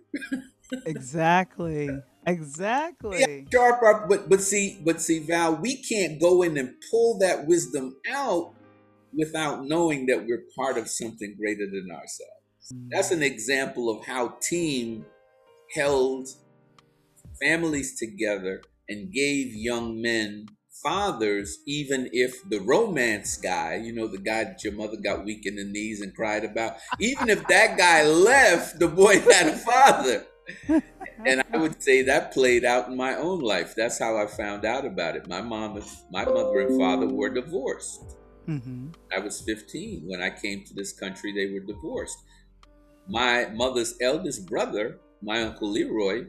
exactly. 0.86 1.90
Exactly. 2.24 3.18
Yeah, 3.18 3.40
sharp 3.50 3.82
up, 3.82 4.08
but 4.08 4.28
but 4.28 4.40
see, 4.40 4.80
but 4.84 5.00
see, 5.00 5.18
Val, 5.18 5.56
we 5.56 5.82
can't 5.82 6.20
go 6.20 6.42
in 6.42 6.56
and 6.56 6.72
pull 6.88 7.18
that 7.18 7.48
wisdom 7.48 7.96
out 8.12 8.54
without 9.12 9.64
knowing 9.64 10.06
that 10.06 10.24
we're 10.24 10.44
part 10.56 10.78
of 10.78 10.88
something 10.88 11.34
greater 11.36 11.66
than 11.66 11.90
ourselves. 11.90 12.72
Mm. 12.72 12.88
That's 12.92 13.10
an 13.10 13.24
example 13.24 13.90
of 13.90 14.06
how 14.06 14.36
team 14.40 15.04
held 15.74 16.28
families 17.40 17.98
together 17.98 18.62
and 18.88 19.12
gave 19.12 19.52
young 19.54 20.00
men 20.00 20.46
fathers, 20.82 21.58
even 21.66 22.08
if 22.12 22.48
the 22.48 22.60
romance 22.60 23.36
guy, 23.36 23.76
you 23.76 23.92
know, 23.92 24.06
the 24.06 24.18
guy 24.18 24.44
that 24.44 24.64
your 24.64 24.72
mother 24.72 24.96
got 24.96 25.24
weak 25.24 25.46
in 25.46 25.56
the 25.56 25.64
knees 25.64 26.00
and 26.00 26.14
cried 26.14 26.44
about, 26.44 26.76
even 26.98 27.28
if 27.28 27.46
that 27.48 27.78
guy 27.78 28.04
left, 28.06 28.78
the 28.78 28.88
boy 28.88 29.20
had 29.30 29.48
a 29.48 29.56
father. 29.56 30.26
and 31.24 31.42
I 31.52 31.56
would 31.56 31.82
say 31.82 32.02
that 32.02 32.32
played 32.32 32.64
out 32.64 32.88
in 32.88 32.96
my 32.96 33.14
own 33.14 33.40
life. 33.40 33.74
That's 33.76 33.98
how 33.98 34.16
I 34.16 34.26
found 34.26 34.64
out 34.64 34.84
about 34.84 35.16
it. 35.16 35.28
My 35.28 35.40
mom, 35.40 35.80
my 36.10 36.24
mother 36.24 36.60
and 36.60 36.78
father 36.78 37.06
were 37.06 37.30
divorced. 37.30 38.16
Mm-hmm. 38.48 38.88
I 39.16 39.20
was 39.20 39.40
15 39.42 40.02
when 40.06 40.20
I 40.20 40.30
came 40.30 40.64
to 40.64 40.74
this 40.74 40.92
country. 40.92 41.32
They 41.32 41.52
were 41.52 41.64
divorced. 41.64 42.18
My 43.08 43.46
mother's 43.52 43.94
eldest 44.00 44.46
brother, 44.46 44.98
my 45.22 45.42
uncle 45.42 45.70
Leroy, 45.70 46.26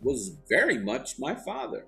was 0.00 0.36
very 0.48 0.78
much 0.78 1.18
my 1.18 1.34
father. 1.34 1.84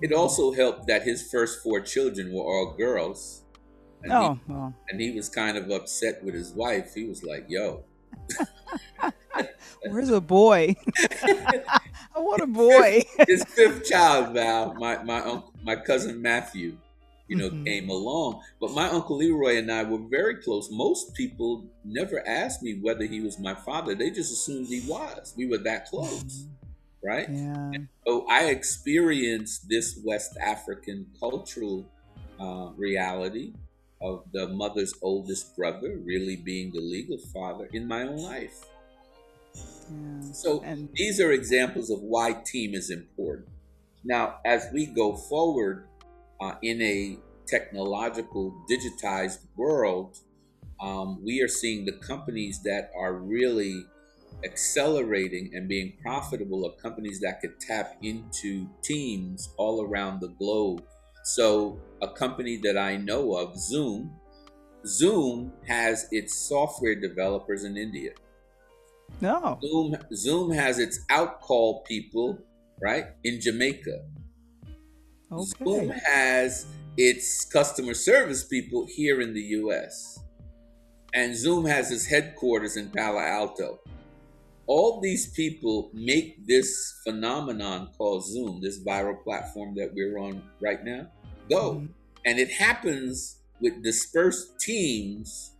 It 0.00 0.12
also 0.12 0.52
helped 0.52 0.86
that 0.88 1.02
his 1.02 1.30
first 1.30 1.62
four 1.62 1.80
children 1.80 2.32
were 2.32 2.42
all 2.42 2.74
girls. 2.76 3.42
And 4.02 4.12
oh, 4.12 4.34
he, 4.46 4.52
well. 4.52 4.74
And 4.88 5.00
he 5.00 5.10
was 5.12 5.28
kind 5.28 5.56
of 5.56 5.70
upset 5.70 6.22
with 6.22 6.34
his 6.34 6.52
wife. 6.52 6.94
He 6.94 7.04
was 7.04 7.22
like, 7.22 7.46
yo. 7.48 7.84
Where's 9.88 10.10
a 10.10 10.20
boy? 10.20 10.76
I 11.22 12.18
want 12.18 12.42
a 12.42 12.46
boy. 12.46 13.02
his 13.26 13.44
fifth 13.44 13.84
child, 13.84 14.34
Val, 14.34 14.74
my, 14.74 15.02
my 15.02 15.20
uncle, 15.20 15.52
my 15.62 15.76
cousin 15.76 16.20
Matthew 16.20 16.76
you 17.28 17.36
know, 17.36 17.50
mm-hmm. 17.50 17.64
came 17.64 17.88
along. 17.88 18.42
But 18.60 18.72
my 18.72 18.88
uncle 18.88 19.16
Leroy 19.16 19.58
and 19.58 19.70
I 19.70 19.82
were 19.82 19.98
very 19.98 20.36
close. 20.36 20.70
Most 20.70 21.14
people 21.14 21.66
never 21.84 22.26
asked 22.26 22.62
me 22.62 22.78
whether 22.80 23.04
he 23.04 23.20
was 23.20 23.38
my 23.38 23.54
father; 23.54 23.94
they 23.94 24.10
just 24.10 24.32
assumed 24.32 24.68
he 24.68 24.84
was. 24.88 25.34
We 25.36 25.46
were 25.46 25.58
that 25.58 25.86
close, 25.86 26.22
mm-hmm. 26.22 26.65
Right? 27.06 27.28
Yeah. 27.30 27.70
So 28.06 28.26
I 28.28 28.46
experienced 28.46 29.68
this 29.68 30.00
West 30.04 30.36
African 30.44 31.06
cultural 31.20 31.86
uh, 32.40 32.70
reality 32.76 33.52
of 34.02 34.24
the 34.32 34.48
mother's 34.48 34.92
oldest 35.02 35.56
brother 35.56 35.98
really 36.04 36.36
being 36.36 36.72
the 36.72 36.80
legal 36.80 37.18
father 37.32 37.68
in 37.72 37.86
my 37.86 38.02
own 38.02 38.18
life. 38.18 38.64
Yeah. 39.54 40.32
So 40.32 40.62
and- 40.62 40.88
these 40.94 41.20
are 41.20 41.32
examples 41.32 41.90
of 41.90 42.00
why 42.00 42.42
team 42.44 42.74
is 42.74 42.90
important. 42.90 43.48
Now, 44.04 44.36
as 44.44 44.68
we 44.72 44.86
go 44.86 45.16
forward, 45.16 45.88
uh, 46.40 46.54
in 46.62 46.82
a 46.82 47.18
technological, 47.46 48.54
digitized 48.70 49.38
world, 49.56 50.18
um, 50.80 51.22
we 51.24 51.40
are 51.40 51.48
seeing 51.48 51.86
the 51.86 51.92
companies 51.92 52.62
that 52.64 52.90
are 52.96 53.14
really 53.14 53.84
accelerating 54.44 55.50
and 55.54 55.68
being 55.68 55.94
profitable 56.02 56.66
are 56.66 56.80
companies 56.80 57.20
that 57.20 57.40
could 57.40 57.58
tap 57.60 57.96
into 58.02 58.68
teams 58.82 59.50
all 59.56 59.84
around 59.84 60.20
the 60.20 60.28
globe. 60.28 60.82
So, 61.24 61.80
a 62.02 62.08
company 62.08 62.56
that 62.58 62.78
I 62.78 62.96
know 62.96 63.34
of, 63.34 63.58
Zoom, 63.58 64.12
Zoom 64.86 65.52
has 65.66 66.06
its 66.12 66.36
software 66.36 66.94
developers 66.94 67.64
in 67.64 67.76
India. 67.76 68.12
No. 69.20 69.58
Zoom, 69.62 69.96
Zoom 70.14 70.50
has 70.52 70.78
its 70.78 71.04
outcall 71.10 71.84
people, 71.84 72.38
right, 72.80 73.06
in 73.24 73.40
Jamaica. 73.40 74.04
Okay. 75.32 75.64
Zoom 75.64 75.88
has 75.90 76.66
its 76.96 77.44
customer 77.44 77.94
service 77.94 78.44
people 78.44 78.86
here 78.88 79.20
in 79.20 79.34
the 79.34 79.40
US. 79.40 80.20
And 81.14 81.34
Zoom 81.34 81.64
has 81.64 81.90
its 81.90 82.06
headquarters 82.06 82.76
in 82.76 82.90
Palo 82.90 83.18
Alto. 83.18 83.80
All 84.66 85.00
these 85.00 85.30
people 85.30 85.90
make 85.94 86.46
this 86.46 87.00
phenomenon 87.04 87.90
called 87.96 88.26
Zoom, 88.26 88.60
this 88.60 88.82
viral 88.82 89.22
platform 89.22 89.74
that 89.76 89.92
we're 89.94 90.18
on 90.18 90.42
right 90.60 90.84
now, 90.84 91.06
go. 91.48 91.74
Mm-hmm. 91.74 91.86
And 92.24 92.38
it 92.38 92.50
happens 92.50 93.38
with 93.60 93.82
dispersed 93.82 94.58
teams 94.58 95.52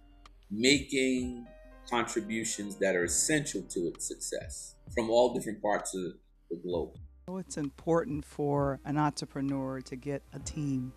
making 0.51 1.47
contributions 1.89 2.77
that 2.77 2.97
are 2.97 3.05
essential 3.05 3.63
to 3.63 3.81
its 3.89 4.09
success 4.09 4.75
from 4.95 5.11
all 5.11 5.33
different 5.35 5.63
parts 5.63 5.95
of 5.95 6.13
the 6.51 6.57
globe. 6.57 6.97
It's 7.29 7.57
important 7.57 8.25
for 8.25 8.81
an 8.85 8.99
entrepreneur 8.99 9.81
to 9.81 9.97
get 9.97 10.23
a 10.33 10.39
team. 10.39 10.93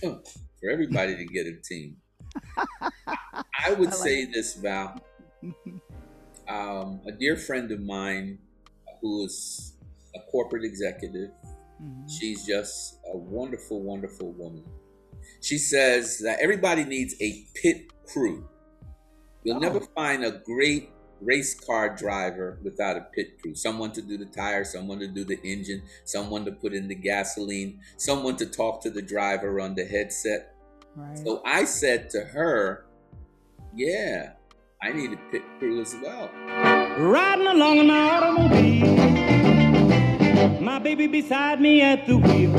for 0.00 0.70
everybody 0.70 1.16
to 1.16 1.24
get 1.24 1.46
a 1.46 1.56
team. 1.62 1.96
I 3.06 3.72
would 3.72 3.88
I 3.88 3.90
like 3.90 3.94
say 3.94 4.22
it. 4.22 4.32
this, 4.32 4.54
Val. 4.54 5.00
Um, 6.48 7.00
a 7.06 7.12
dear 7.12 7.36
friend 7.36 7.70
of 7.72 7.80
mine 7.80 8.38
who 9.00 9.24
is 9.24 9.74
a 10.14 10.20
corporate 10.30 10.64
executive, 10.64 11.30
mm-hmm. 11.82 12.06
she's 12.08 12.46
just 12.46 12.98
a 13.12 13.16
wonderful, 13.16 13.82
wonderful 13.82 14.32
woman. 14.32 14.64
She 15.40 15.58
says 15.58 16.18
that 16.20 16.38
everybody 16.40 16.84
needs 16.84 17.14
a 17.20 17.46
pit 17.54 17.92
crew. 18.06 18.48
You'll 19.44 19.56
Oh. 19.56 19.60
never 19.60 19.80
find 19.80 20.24
a 20.24 20.30
great 20.44 20.90
race 21.20 21.54
car 21.58 21.94
driver 21.96 22.58
without 22.62 22.96
a 22.96 23.00
pit 23.14 23.40
crew. 23.40 23.54
Someone 23.54 23.90
to 23.92 24.02
do 24.02 24.16
the 24.18 24.26
tires, 24.26 24.72
someone 24.72 24.98
to 25.00 25.08
do 25.08 25.24
the 25.24 25.40
engine, 25.42 25.82
someone 26.04 26.44
to 26.44 26.52
put 26.52 26.74
in 26.74 26.88
the 26.88 26.94
gasoline, 26.94 27.80
someone 27.96 28.36
to 28.36 28.46
talk 28.46 28.80
to 28.82 28.90
the 28.90 29.02
driver 29.02 29.60
on 29.60 29.74
the 29.74 29.84
headset. 29.84 30.54
Right. 30.94 31.18
So 31.18 31.42
I 31.44 31.64
said 31.64 32.10
to 32.10 32.20
her, 32.20 32.86
Yeah, 33.74 34.32
I 34.82 34.92
need 34.92 35.10
a 35.14 35.16
pit 35.32 35.42
crew 35.58 35.80
as 35.80 35.96
well. 36.02 36.30
Riding 36.98 37.46
along 37.46 37.78
in 37.78 37.86
my 37.86 38.10
automobile, 38.10 38.96
my 40.60 40.78
baby 40.78 41.06
beside 41.06 41.62
me 41.62 41.80
at 41.80 42.06
the 42.06 42.18
wheel. 42.18 42.54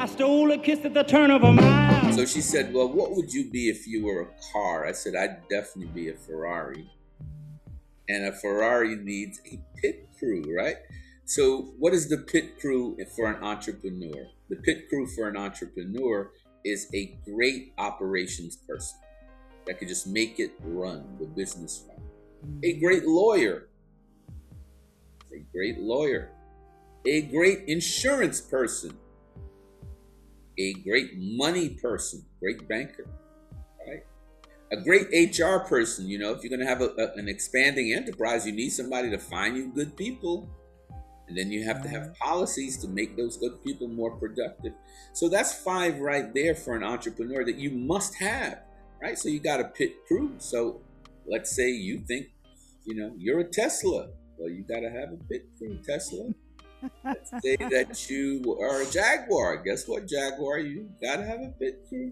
I 0.00 0.06
stole 0.06 0.52
a 0.52 0.58
kiss 0.58 0.84
at 0.84 0.94
the 0.94 1.02
turn 1.02 1.32
of 1.32 1.42
a 1.42 1.52
mile. 1.52 2.12
So 2.12 2.24
she 2.24 2.40
said, 2.40 2.72
Well, 2.72 2.88
what 2.88 3.16
would 3.16 3.32
you 3.32 3.50
be 3.50 3.68
if 3.68 3.88
you 3.88 4.04
were 4.04 4.20
a 4.22 4.28
car? 4.52 4.86
I 4.86 4.92
said, 4.92 5.16
I'd 5.16 5.48
definitely 5.48 5.92
be 5.92 6.08
a 6.10 6.14
Ferrari. 6.14 6.88
And 8.08 8.24
a 8.24 8.32
Ferrari 8.32 8.94
needs 8.94 9.40
a 9.44 9.58
pit 9.82 10.08
crew, 10.20 10.44
right? 10.56 10.76
So, 11.24 11.74
what 11.78 11.92
is 11.92 12.08
the 12.08 12.18
pit 12.18 12.60
crew 12.60 12.96
for 13.16 13.26
an 13.26 13.42
entrepreneur? 13.42 14.28
The 14.48 14.56
pit 14.56 14.88
crew 14.88 15.08
for 15.08 15.28
an 15.28 15.36
entrepreneur 15.36 16.30
is 16.64 16.86
a 16.94 17.18
great 17.24 17.74
operations 17.76 18.56
person 18.56 18.98
that 19.68 19.78
could 19.78 19.88
just 19.88 20.06
make 20.06 20.40
it 20.40 20.52
run, 20.62 21.04
the 21.20 21.26
business 21.26 21.84
run. 21.86 22.00
A 22.64 22.74
mm. 22.74 22.80
great 22.80 23.04
lawyer, 23.04 23.68
a 25.30 25.40
great 25.52 25.78
lawyer, 25.78 26.30
a 27.06 27.22
great 27.22 27.68
insurance 27.68 28.40
person, 28.40 28.96
a 30.58 30.72
great 30.72 31.10
money 31.16 31.68
person, 31.68 32.24
great 32.40 32.66
banker, 32.66 33.06
right? 33.86 34.04
A 34.72 34.76
great 34.82 35.08
HR 35.38 35.58
person. 35.58 36.08
You 36.08 36.18
know, 36.18 36.32
if 36.32 36.42
you're 36.42 36.50
going 36.50 36.60
to 36.60 36.66
have 36.66 36.80
a, 36.80 36.90
a- 36.98 37.18
an 37.18 37.28
expanding 37.28 37.92
enterprise, 37.92 38.46
you 38.46 38.52
need 38.52 38.70
somebody 38.70 39.10
to 39.10 39.18
find 39.18 39.54
you 39.54 39.70
good 39.74 39.96
people. 39.96 40.48
And 41.28 41.36
then 41.36 41.52
you 41.52 41.62
have 41.64 41.82
to 41.82 41.90
have 41.90 42.14
policies 42.14 42.78
to 42.78 42.88
make 42.88 43.14
those 43.18 43.36
good 43.36 43.62
people 43.62 43.86
more 43.86 44.16
productive. 44.16 44.72
So 45.12 45.28
that's 45.28 45.52
five 45.52 45.98
right 45.98 46.32
there 46.32 46.54
for 46.54 46.74
an 46.74 46.82
entrepreneur 46.82 47.44
that 47.44 47.56
you 47.56 47.70
must 47.70 48.14
have, 48.14 48.60
right? 49.00 49.18
So 49.18 49.28
you 49.28 49.40
got 49.40 49.60
a 49.60 49.64
pit 49.64 50.06
crew. 50.06 50.32
So 50.38 50.80
let's 51.26 51.54
say 51.54 51.70
you 51.70 51.98
think, 51.98 52.26
you 52.84 52.94
know, 52.94 53.12
you're 53.16 53.40
a 53.40 53.44
Tesla. 53.44 54.08
Well, 54.38 54.50
you 54.50 54.62
got 54.62 54.80
to 54.80 54.90
have 54.90 55.12
a 55.12 55.18
pit 55.28 55.46
crew, 55.58 55.78
Tesla. 55.86 56.30
Let's 57.04 57.30
say 57.42 57.56
that 57.70 58.08
you 58.08 58.56
are 58.60 58.82
a 58.82 58.90
Jaguar. 58.90 59.62
Guess 59.62 59.88
what, 59.88 60.06
Jaguar? 60.06 60.58
You 60.58 60.88
gotta 61.00 61.24
have 61.24 61.40
a 61.40 61.52
pit 61.58 61.84
crew. 61.88 62.10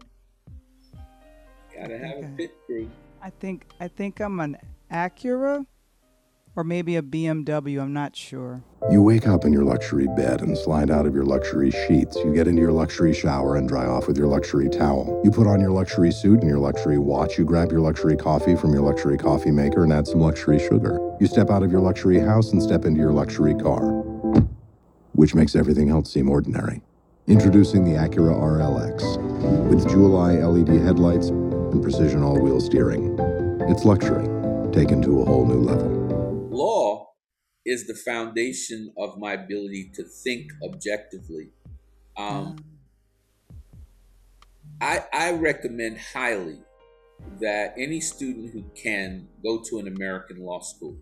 Gotta 1.75 1.99
have 1.99 2.19
a 2.19 2.33
pit 2.37 2.53
crew. 2.67 2.91
I 3.23 3.31
think 3.31 3.67
I 3.81 3.89
think 3.89 4.21
I'm 4.21 4.41
an 4.41 4.57
Acura 4.91 5.67
or 6.57 6.65
maybe 6.65 6.97
a 6.97 7.03
BMW. 7.03 7.81
I'm 7.81 7.93
not 7.93 8.17
sure. 8.17 8.65
You 8.91 9.03
wake 9.03 9.29
up 9.29 9.45
in 9.45 9.53
your 9.53 9.65
luxury 9.65 10.09
bed 10.17 10.41
and 10.41 10.57
slide 10.57 10.91
out 10.91 11.07
of 11.07 11.15
your 11.15 11.25
luxury 11.25 11.71
sheets. 11.71 12.17
You 12.17 12.33
get 12.33 12.49
into 12.49 12.63
your 12.63 12.73
luxury 12.73 13.13
shower 13.13 13.57
and 13.57 13.69
dry 13.69 13.85
off 13.85 14.09
with 14.09 14.17
your 14.17 14.27
luxury 14.27 14.69
towel. 14.71 15.21
You 15.23 15.31
put 15.31 15.47
on 15.47 15.61
your 15.61 15.71
luxury 15.71 16.11
suit 16.11 16.41
and 16.41 16.49
your 16.49 16.59
luxury 16.59 16.99
watch. 16.99 17.37
You 17.37 17.45
grab 17.45 17.71
your 17.71 17.81
luxury 17.81 18.17
coffee 18.17 18.57
from 18.57 18.73
your 18.73 18.83
luxury 18.83 19.19
coffee 19.19 19.51
maker 19.51 19.85
and 19.85 19.93
add 19.93 20.07
some 20.07 20.21
luxury 20.21 20.59
sugar. 20.59 20.99
You 21.21 21.27
step 21.27 21.51
out 21.51 21.63
of 21.63 21.71
your 21.71 21.81
luxury 21.81 22.19
house 22.19 22.53
and 22.53 22.63
step 22.63 22.85
into 22.85 23.01
your 23.01 23.13
luxury 23.13 23.55
car, 23.55 23.83
which 25.13 25.35
makes 25.35 25.55
everything 25.55 25.91
else 25.91 26.11
seem 26.11 26.31
ordinary. 26.31 26.81
Introducing 27.27 27.85
the 27.85 27.99
Acura 27.99 28.35
RLX 28.35 29.69
with 29.69 29.89
jewel 29.91 30.17
eye 30.17 30.35
LED 30.35 30.81
headlights 30.81 31.29
and 31.29 31.83
precision 31.83 32.23
all 32.23 32.41
wheel 32.41 32.61
steering. 32.61 33.19
It's 33.69 33.85
luxury 33.85 34.27
taken 34.73 35.03
to 35.03 35.23
a 35.23 35.25
whole 35.25 35.45
new 35.45 35.61
level. 35.61 35.96
Is 37.67 37.87
the 37.87 37.95
foundation 37.95 38.93
of 38.97 39.19
my 39.19 39.33
ability 39.33 39.91
to 39.95 40.05
think 40.05 40.53
objectively. 40.65 41.51
Um, 42.17 42.57
I, 44.81 45.05
I 45.13 45.33
recommend 45.33 45.99
highly 45.99 46.61
that 47.41 47.75
any 47.77 48.01
student 48.01 48.53
who 48.53 48.65
can 48.81 49.29
go 49.43 49.63
to 49.69 49.79
an 49.79 49.89
American 49.89 50.45
law 50.45 50.61
school. 50.61 50.97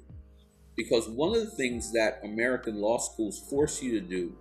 Because 0.77 1.09
one 1.09 1.35
of 1.35 1.45
the 1.45 1.51
things 1.51 1.93
that 1.93 2.21
American 2.25 2.81
law 2.81 2.99
schools 2.99 3.39
force 3.51 3.83
you 3.83 4.01
to 4.01 4.07
do 4.07 4.35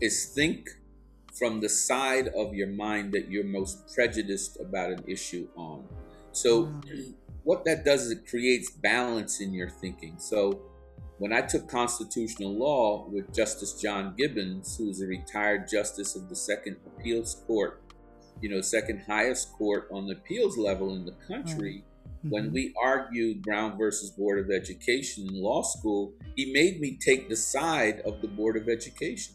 is 0.00 0.32
think 0.34 0.68
from 1.38 1.60
the 1.60 1.68
side 1.68 2.28
of 2.28 2.54
your 2.54 2.68
mind 2.68 3.12
that 3.12 3.30
you're 3.30 3.44
most 3.44 3.94
prejudiced 3.94 4.58
about 4.60 4.90
an 4.90 5.04
issue 5.06 5.48
on. 5.56 5.84
So, 6.32 6.72
what 7.44 7.64
that 7.64 7.84
does 7.84 8.06
is 8.06 8.12
it 8.12 8.28
creates 8.28 8.70
balance 8.70 9.40
in 9.40 9.52
your 9.52 9.70
thinking. 9.70 10.16
So, 10.18 10.60
when 11.20 11.34
I 11.34 11.42
took 11.42 11.68
constitutional 11.68 12.56
law 12.56 13.06
with 13.10 13.34
Justice 13.34 13.74
John 13.74 14.14
Gibbons, 14.16 14.78
who 14.78 14.86
was 14.86 15.02
a 15.02 15.06
retired 15.06 15.68
justice 15.68 16.16
of 16.16 16.30
the 16.30 16.34
Second 16.34 16.78
Appeals 16.86 17.42
Court, 17.46 17.82
you 18.40 18.48
know, 18.48 18.62
second 18.62 19.02
highest 19.06 19.52
court 19.52 19.86
on 19.92 20.06
the 20.06 20.14
appeals 20.14 20.56
level 20.56 20.94
in 20.96 21.04
the 21.04 21.14
country, 21.28 21.84
when 22.22 22.44
mm-hmm. 22.44 22.54
we 22.54 22.74
argued 22.82 23.42
Brown 23.42 23.76
versus 23.76 24.10
Board 24.12 24.38
of 24.38 24.50
Education 24.50 25.28
in 25.28 25.42
law 25.42 25.60
school, 25.60 26.14
he 26.36 26.54
made 26.54 26.80
me 26.80 26.96
take 26.98 27.28
the 27.28 27.36
side 27.36 28.00
of 28.06 28.22
the 28.22 28.28
Board 28.28 28.56
of 28.56 28.70
Education. 28.70 29.34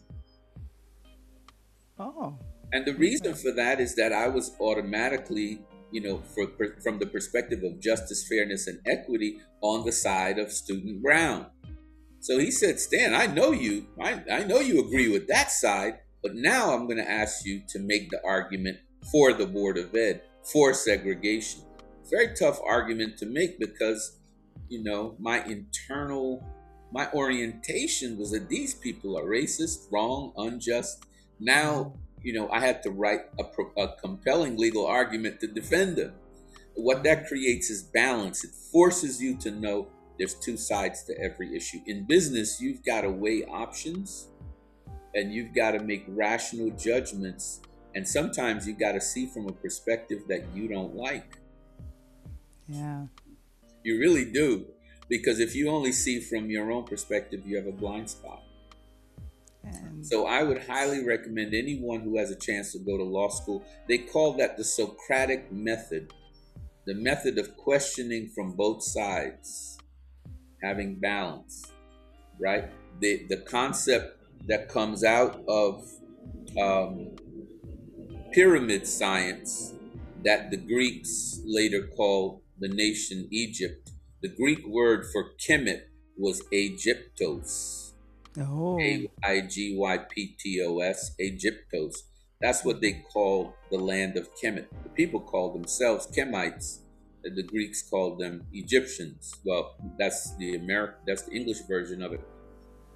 Oh. 2.00 2.36
And 2.72 2.84
the 2.84 2.94
reason 2.94 3.32
for 3.34 3.52
that 3.52 3.78
is 3.78 3.94
that 3.94 4.12
I 4.12 4.26
was 4.26 4.56
automatically, 4.60 5.60
you 5.92 6.00
know, 6.00 6.20
for, 6.34 6.48
from 6.82 6.98
the 6.98 7.06
perspective 7.06 7.62
of 7.62 7.78
justice, 7.78 8.26
fairness, 8.28 8.66
and 8.66 8.80
equity, 8.86 9.38
on 9.60 9.84
the 9.84 9.92
side 9.92 10.40
of 10.40 10.50
student 10.50 11.00
Brown. 11.00 11.46
So 12.26 12.40
he 12.40 12.50
said, 12.50 12.80
Stan, 12.80 13.14
I 13.14 13.26
know 13.26 13.52
you. 13.52 13.86
I, 14.02 14.20
I 14.28 14.42
know 14.42 14.58
you 14.58 14.80
agree 14.80 15.08
with 15.08 15.28
that 15.28 15.52
side, 15.52 16.00
but 16.24 16.34
now 16.34 16.74
I'm 16.74 16.86
going 16.86 16.96
to 16.96 17.08
ask 17.08 17.46
you 17.46 17.62
to 17.68 17.78
make 17.78 18.10
the 18.10 18.20
argument 18.26 18.78
for 19.12 19.32
the 19.32 19.46
Board 19.46 19.78
of 19.78 19.94
Ed, 19.94 20.22
for 20.42 20.74
segregation. 20.74 21.62
Very 22.10 22.34
tough 22.34 22.58
argument 22.66 23.16
to 23.18 23.26
make 23.26 23.60
because, 23.60 24.18
you 24.68 24.82
know, 24.82 25.14
my 25.20 25.44
internal, 25.44 26.44
my 26.90 27.08
orientation 27.12 28.18
was 28.18 28.32
that 28.32 28.48
these 28.48 28.74
people 28.74 29.16
are 29.16 29.24
racist, 29.24 29.86
wrong, 29.92 30.32
unjust. 30.36 31.06
Now, 31.38 31.94
you 32.24 32.32
know, 32.32 32.50
I 32.50 32.58
had 32.58 32.82
to 32.82 32.90
write 32.90 33.20
a, 33.38 33.80
a 33.80 33.94
compelling 34.00 34.56
legal 34.56 34.84
argument 34.84 35.38
to 35.42 35.46
defend 35.46 35.94
them. 35.94 36.14
What 36.74 37.04
that 37.04 37.28
creates 37.28 37.70
is 37.70 37.84
balance. 37.84 38.42
It 38.42 38.50
forces 38.72 39.22
you 39.22 39.38
to 39.38 39.52
know 39.52 39.86
there's 40.18 40.34
two 40.34 40.56
sides 40.56 41.04
to 41.04 41.18
every 41.20 41.56
issue. 41.56 41.78
In 41.86 42.04
business, 42.06 42.60
you've 42.60 42.84
got 42.84 43.02
to 43.02 43.10
weigh 43.10 43.44
options 43.44 44.28
and 45.14 45.32
you've 45.32 45.54
got 45.54 45.72
to 45.72 45.80
make 45.80 46.04
rational 46.08 46.70
judgments. 46.70 47.60
And 47.94 48.06
sometimes 48.06 48.66
you've 48.66 48.78
got 48.78 48.92
to 48.92 49.00
see 49.00 49.26
from 49.26 49.48
a 49.48 49.52
perspective 49.52 50.22
that 50.28 50.44
you 50.54 50.68
don't 50.68 50.94
like. 50.94 51.38
Yeah. 52.66 53.06
You 53.82 53.98
really 53.98 54.30
do. 54.30 54.66
Because 55.08 55.38
if 55.38 55.54
you 55.54 55.70
only 55.70 55.92
see 55.92 56.20
from 56.20 56.50
your 56.50 56.70
own 56.72 56.84
perspective, 56.84 57.46
you 57.46 57.56
have 57.56 57.66
a 57.66 57.72
blind 57.72 58.10
spot. 58.10 58.42
And 59.62 60.04
So 60.06 60.26
I 60.26 60.42
would 60.42 60.62
highly 60.66 61.04
recommend 61.04 61.54
anyone 61.54 62.00
who 62.00 62.18
has 62.18 62.30
a 62.30 62.36
chance 62.36 62.72
to 62.72 62.78
go 62.78 62.96
to 62.96 63.04
law 63.04 63.28
school. 63.28 63.64
They 63.88 63.98
call 63.98 64.36
that 64.38 64.56
the 64.56 64.64
Socratic 64.64 65.50
method, 65.52 66.12
the 66.86 66.94
method 66.94 67.38
of 67.38 67.56
questioning 67.56 68.28
from 68.28 68.52
both 68.52 68.82
sides, 68.82 69.78
having 70.62 70.98
balance, 71.00 71.72
right? 72.38 72.70
The 73.00 73.26
the 73.28 73.38
concept 73.38 74.22
that 74.46 74.68
comes 74.68 75.04
out 75.04 75.42
of 75.48 75.84
um, 76.60 77.16
pyramid 78.32 78.86
science 78.86 79.74
that 80.24 80.50
the 80.50 80.56
Greeks 80.56 81.40
later 81.44 81.88
called 81.96 82.42
the 82.58 82.68
nation 82.68 83.28
Egypt. 83.30 83.90
The 84.22 84.28
Greek 84.28 84.66
word 84.66 85.04
for 85.12 85.30
Kemet 85.46 85.82
was 86.16 86.42
Aegyptos. 86.52 87.92
oh. 88.38 88.78
A 88.80 89.08
I 89.22 89.40
G 89.42 89.76
Y 89.78 89.98
P 90.10 90.36
T 90.38 90.62
O 90.66 90.78
S, 90.80 91.14
Aegyptos. 91.20 91.94
That's 92.40 92.64
what 92.64 92.80
they 92.80 93.04
called 93.12 93.52
the 93.70 93.78
land 93.78 94.16
of 94.16 94.28
Kemet. 94.34 94.66
The 94.82 94.90
people 94.90 95.20
called 95.20 95.54
themselves 95.54 96.06
Kemites. 96.06 96.80
The 97.34 97.42
Greeks 97.42 97.82
called 97.82 98.18
them 98.18 98.46
Egyptians. 98.52 99.34
Well, 99.44 99.76
that's 99.98 100.36
the 100.36 100.56
American, 100.56 100.98
that's 101.06 101.22
the 101.22 101.32
English 101.32 101.60
version 101.68 102.02
of 102.02 102.12
it. 102.12 102.20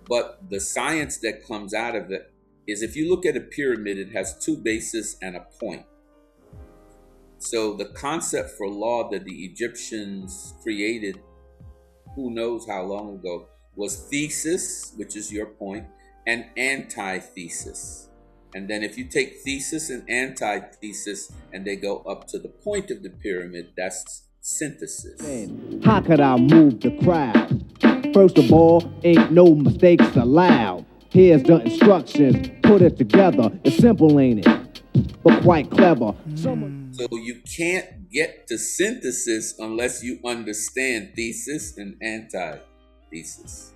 But 0.09 0.51
the 0.51 0.61
science 0.61 1.19
that 1.19 1.47
comes 1.47 1.75
out 1.75 1.97
of 1.97 2.11
it 2.11 2.33
is 2.66 2.83
if 2.83 2.97
you 2.97 3.09
look 3.09 3.27
at 3.27 3.37
a 3.37 3.40
pyramid, 3.40 3.99
it 3.99 4.12
has 4.12 4.38
two 4.38 4.57
bases 4.57 5.16
and 5.23 5.37
a 5.37 5.47
point. 5.59 5.85
So 7.38 7.75
the 7.75 7.87
concept 7.87 8.51
for 8.51 8.69
law 8.69 9.09
that 9.11 9.25
the 9.25 9.45
Egyptians 9.45 10.55
created, 10.62 11.21
who 12.14 12.31
knows 12.31 12.66
how 12.69 12.83
long 12.83 13.14
ago, 13.14 13.49
was 13.77 14.09
thesis, 14.11 14.93
which 14.97 15.16
is 15.16 15.33
your 15.33 15.47
point, 15.47 15.87
and 16.27 16.45
antithesis. 16.57 18.10
And 18.55 18.69
then 18.69 18.83
if 18.83 18.99
you 18.99 19.05
take 19.05 19.41
thesis 19.45 19.91
and 19.91 20.09
antithesis 20.11 21.33
and 21.53 21.65
they 21.65 21.77
go 21.77 21.99
up 21.99 22.27
to 22.29 22.39
the 22.39 22.49
point 22.49 22.91
of 22.91 23.03
the 23.03 23.11
pyramid, 23.11 23.73
that's 23.77 24.25
synthesis. 24.41 25.21
How 25.85 26.01
could 26.01 26.21
I 26.21 26.37
move 26.37 26.81
the 26.81 26.91
crowd? 27.03 27.65
First 28.13 28.39
of 28.39 28.53
all, 28.53 28.91
ain't 29.05 29.31
no 29.31 29.55
mistakes 29.55 30.17
allowed. 30.17 30.85
Here's 31.11 31.43
the 31.43 31.61
instructions, 31.61 32.51
put 32.63 32.83
it 32.83 32.97
together. 32.97 33.51
It's 33.65 33.77
simple, 33.77 34.19
ain't 34.21 34.47
it? 34.47 34.83
But 35.23 35.43
quite 35.43 35.71
clever. 35.71 36.15
Someone 36.35 36.93
So 36.93 37.09
you 37.13 37.41
can't 37.57 38.11
get 38.11 38.47
to 38.49 38.59
synthesis 38.59 39.55
unless 39.59 40.03
you 40.03 40.19
understand 40.25 41.13
thesis 41.15 41.77
and 41.79 41.97
antithesis. 42.03 43.73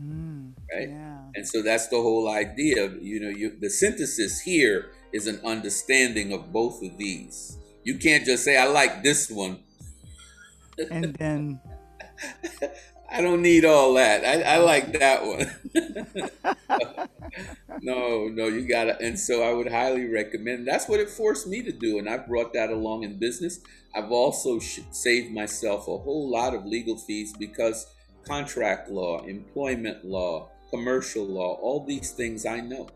Mm, 0.00 0.52
right? 0.72 0.88
Yeah. 0.88 1.18
And 1.34 1.46
so 1.46 1.62
that's 1.62 1.88
the 1.88 1.96
whole 1.96 2.28
idea. 2.30 2.88
You 3.00 3.20
know, 3.20 3.28
you, 3.28 3.56
the 3.58 3.70
synthesis 3.70 4.40
here 4.40 4.92
is 5.12 5.26
an 5.26 5.40
understanding 5.44 6.32
of 6.32 6.52
both 6.52 6.82
of 6.82 6.96
these. 6.98 7.58
You 7.84 7.98
can't 7.98 8.24
just 8.24 8.44
say, 8.44 8.56
I 8.56 8.66
like 8.66 9.02
this 9.02 9.30
one. 9.30 9.60
And 10.90 11.14
then 11.14 11.60
I 13.10 13.20
don't 13.22 13.42
need 13.42 13.64
all 13.64 13.94
that. 13.94 14.24
I, 14.24 14.54
I 14.54 14.56
like 14.58 14.98
that 14.98 15.24
one. 15.24 17.08
no, 17.82 18.28
no, 18.28 18.46
you 18.46 18.68
gotta. 18.68 19.00
And 19.00 19.18
so 19.18 19.42
I 19.42 19.52
would 19.52 19.70
highly 19.70 20.06
recommend. 20.06 20.68
That's 20.68 20.88
what 20.88 21.00
it 21.00 21.08
forced 21.08 21.46
me 21.46 21.62
to 21.62 21.72
do, 21.72 21.98
and 21.98 22.08
I 22.08 22.18
brought 22.18 22.52
that 22.52 22.70
along 22.70 23.04
in 23.04 23.18
business. 23.18 23.60
I've 23.94 24.12
also 24.12 24.58
sh- 24.58 24.80
saved 24.90 25.32
myself 25.32 25.88
a 25.88 25.96
whole 25.96 26.30
lot 26.30 26.54
of 26.54 26.66
legal 26.66 26.98
fees 26.98 27.32
because 27.32 27.86
contract 28.28 28.90
law, 28.90 29.24
employment 29.24 30.04
law, 30.04 30.50
commercial 30.70 31.26
law, 31.26 31.54
all 31.54 31.84
these 31.84 32.12
things 32.12 32.44
I 32.44 32.60
know. 32.60 32.88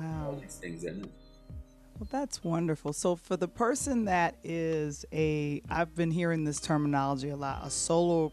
All 0.00 0.32
wow. 0.32 0.38
these 0.40 0.56
things 0.56 0.84
I 0.84 0.90
know. 0.90 1.08
Well, 1.98 2.08
that's 2.10 2.42
wonderful. 2.42 2.92
So, 2.92 3.14
for 3.14 3.36
the 3.36 3.46
person 3.46 4.06
that 4.06 4.34
is 4.42 5.04
a, 5.12 5.62
I've 5.70 5.94
been 5.94 6.10
hearing 6.10 6.42
this 6.42 6.58
terminology 6.58 7.28
a 7.28 7.36
lot, 7.36 7.64
a 7.64 7.70
solo 7.70 8.32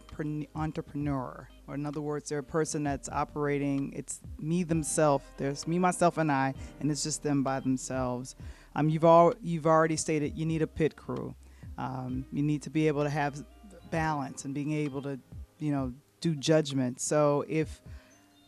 entrepreneur, 0.55 1.47
or 1.67 1.75
in 1.75 1.85
other 1.85 2.01
words, 2.01 2.29
they're 2.29 2.39
a 2.39 2.43
person 2.43 2.83
that's 2.83 3.07
operating. 3.07 3.93
It's 3.95 4.19
me 4.39 4.63
themselves. 4.63 5.23
There's 5.37 5.67
me, 5.67 5.77
myself, 5.77 6.17
and 6.17 6.31
I, 6.31 6.55
and 6.79 6.89
it's 6.89 7.03
just 7.03 7.21
them 7.21 7.43
by 7.43 7.59
themselves. 7.59 8.35
Um, 8.75 8.89
you've 8.89 9.05
all 9.05 9.35
you've 9.43 9.67
already 9.67 9.95
stated 9.95 10.35
you 10.35 10.47
need 10.47 10.63
a 10.63 10.67
pit 10.67 10.95
crew. 10.95 11.35
Um, 11.77 12.25
you 12.33 12.41
need 12.41 12.63
to 12.63 12.71
be 12.71 12.87
able 12.87 13.03
to 13.03 13.09
have 13.09 13.43
balance 13.91 14.45
and 14.45 14.53
being 14.53 14.71
able 14.71 15.01
to, 15.03 15.19
you 15.59 15.71
know, 15.71 15.93
do 16.21 16.35
judgment. 16.35 16.99
So, 16.99 17.45
if 17.47 17.81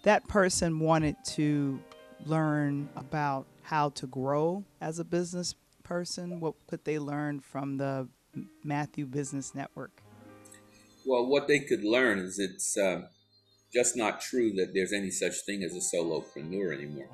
that 0.03 0.27
person 0.27 0.79
wanted 0.79 1.15
to 1.25 1.79
learn 2.25 2.89
about 2.95 3.45
how 3.61 3.89
to 3.89 4.07
grow 4.07 4.63
as 4.81 4.99
a 4.99 5.03
business 5.03 5.55
person, 5.83 6.39
what 6.39 6.55
could 6.67 6.83
they 6.85 6.99
learn 6.99 7.39
from 7.39 7.77
the 7.77 8.07
Matthew 8.63 9.05
Business 9.05 9.53
Network? 9.53 10.01
Well, 11.05 11.25
what 11.25 11.47
they 11.47 11.59
could 11.59 11.83
learn 11.83 12.19
is 12.19 12.39
it's 12.39 12.77
um, 12.77 13.07
just 13.73 13.95
not 13.97 14.21
true 14.21 14.53
that 14.53 14.73
there's 14.73 14.93
any 14.93 15.11
such 15.11 15.33
thing 15.45 15.63
as 15.63 15.73
a 15.75 15.95
solopreneur 15.95 16.73
anymore. 16.73 17.09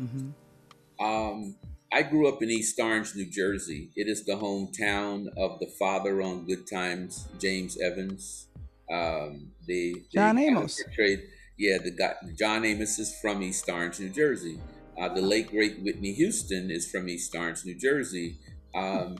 Mm-hmm. 0.00 1.04
Um, 1.04 1.54
I 1.92 2.02
grew 2.02 2.28
up 2.28 2.42
in 2.42 2.50
East 2.50 2.78
Orange, 2.78 3.14
New 3.16 3.26
Jersey. 3.26 3.90
It 3.96 4.06
is 4.08 4.24
the 4.24 4.34
hometown 4.34 5.26
of 5.36 5.58
the 5.58 5.66
father 5.78 6.22
on 6.22 6.46
Good 6.46 6.66
Times, 6.70 7.26
James 7.40 7.78
Evans. 7.80 8.46
Um, 8.90 9.52
the 9.66 9.94
the 9.94 10.04
John 10.14 10.38
Amos. 10.38 10.82
portrayed- 10.82 11.22
yeah, 11.56 11.78
the 11.78 11.90
guy 11.90 12.14
John 12.38 12.64
Amos 12.64 12.98
is 12.98 13.14
from 13.20 13.42
East 13.42 13.68
Orange, 13.68 13.98
New 14.00 14.08
Jersey. 14.08 14.58
Uh, 14.98 15.12
the 15.12 15.20
late 15.22 15.48
great 15.50 15.80
Whitney 15.82 16.12
Houston 16.14 16.70
is 16.70 16.90
from 16.90 17.08
East 17.08 17.34
Orange, 17.34 17.64
New 17.64 17.74
Jersey. 17.74 18.38
Um, 18.74 19.16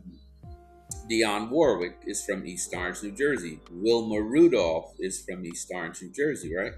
Dionne 1.08 1.50
Warwick 1.50 1.96
is 2.06 2.24
from 2.24 2.46
East 2.46 2.72
Orange, 2.74 3.02
New 3.02 3.12
Jersey. 3.12 3.60
Wilma 3.70 4.20
Rudolph 4.22 4.94
is 4.98 5.20
from 5.24 5.44
East 5.44 5.70
Orange, 5.74 6.02
New 6.02 6.10
Jersey, 6.10 6.54
right? 6.54 6.74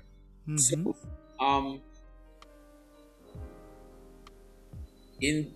Mhm. 0.48 0.60
So, 0.60 0.96
um, 1.38 1.80
in 5.20 5.54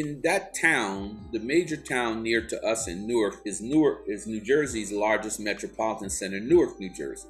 in 0.00 0.20
that 0.24 0.54
town, 0.60 1.28
the 1.32 1.38
major 1.38 1.76
town 1.76 2.22
near 2.22 2.40
to 2.52 2.56
us 2.72 2.88
in 2.88 3.06
Newark 3.06 3.36
is 3.44 3.60
Newark 3.60 4.00
is 4.08 4.26
New 4.26 4.40
Jersey's 4.40 4.90
largest 4.90 5.38
metropolitan 5.38 6.10
center, 6.10 6.40
Newark, 6.40 6.80
New 6.80 6.90
Jersey. 6.90 7.28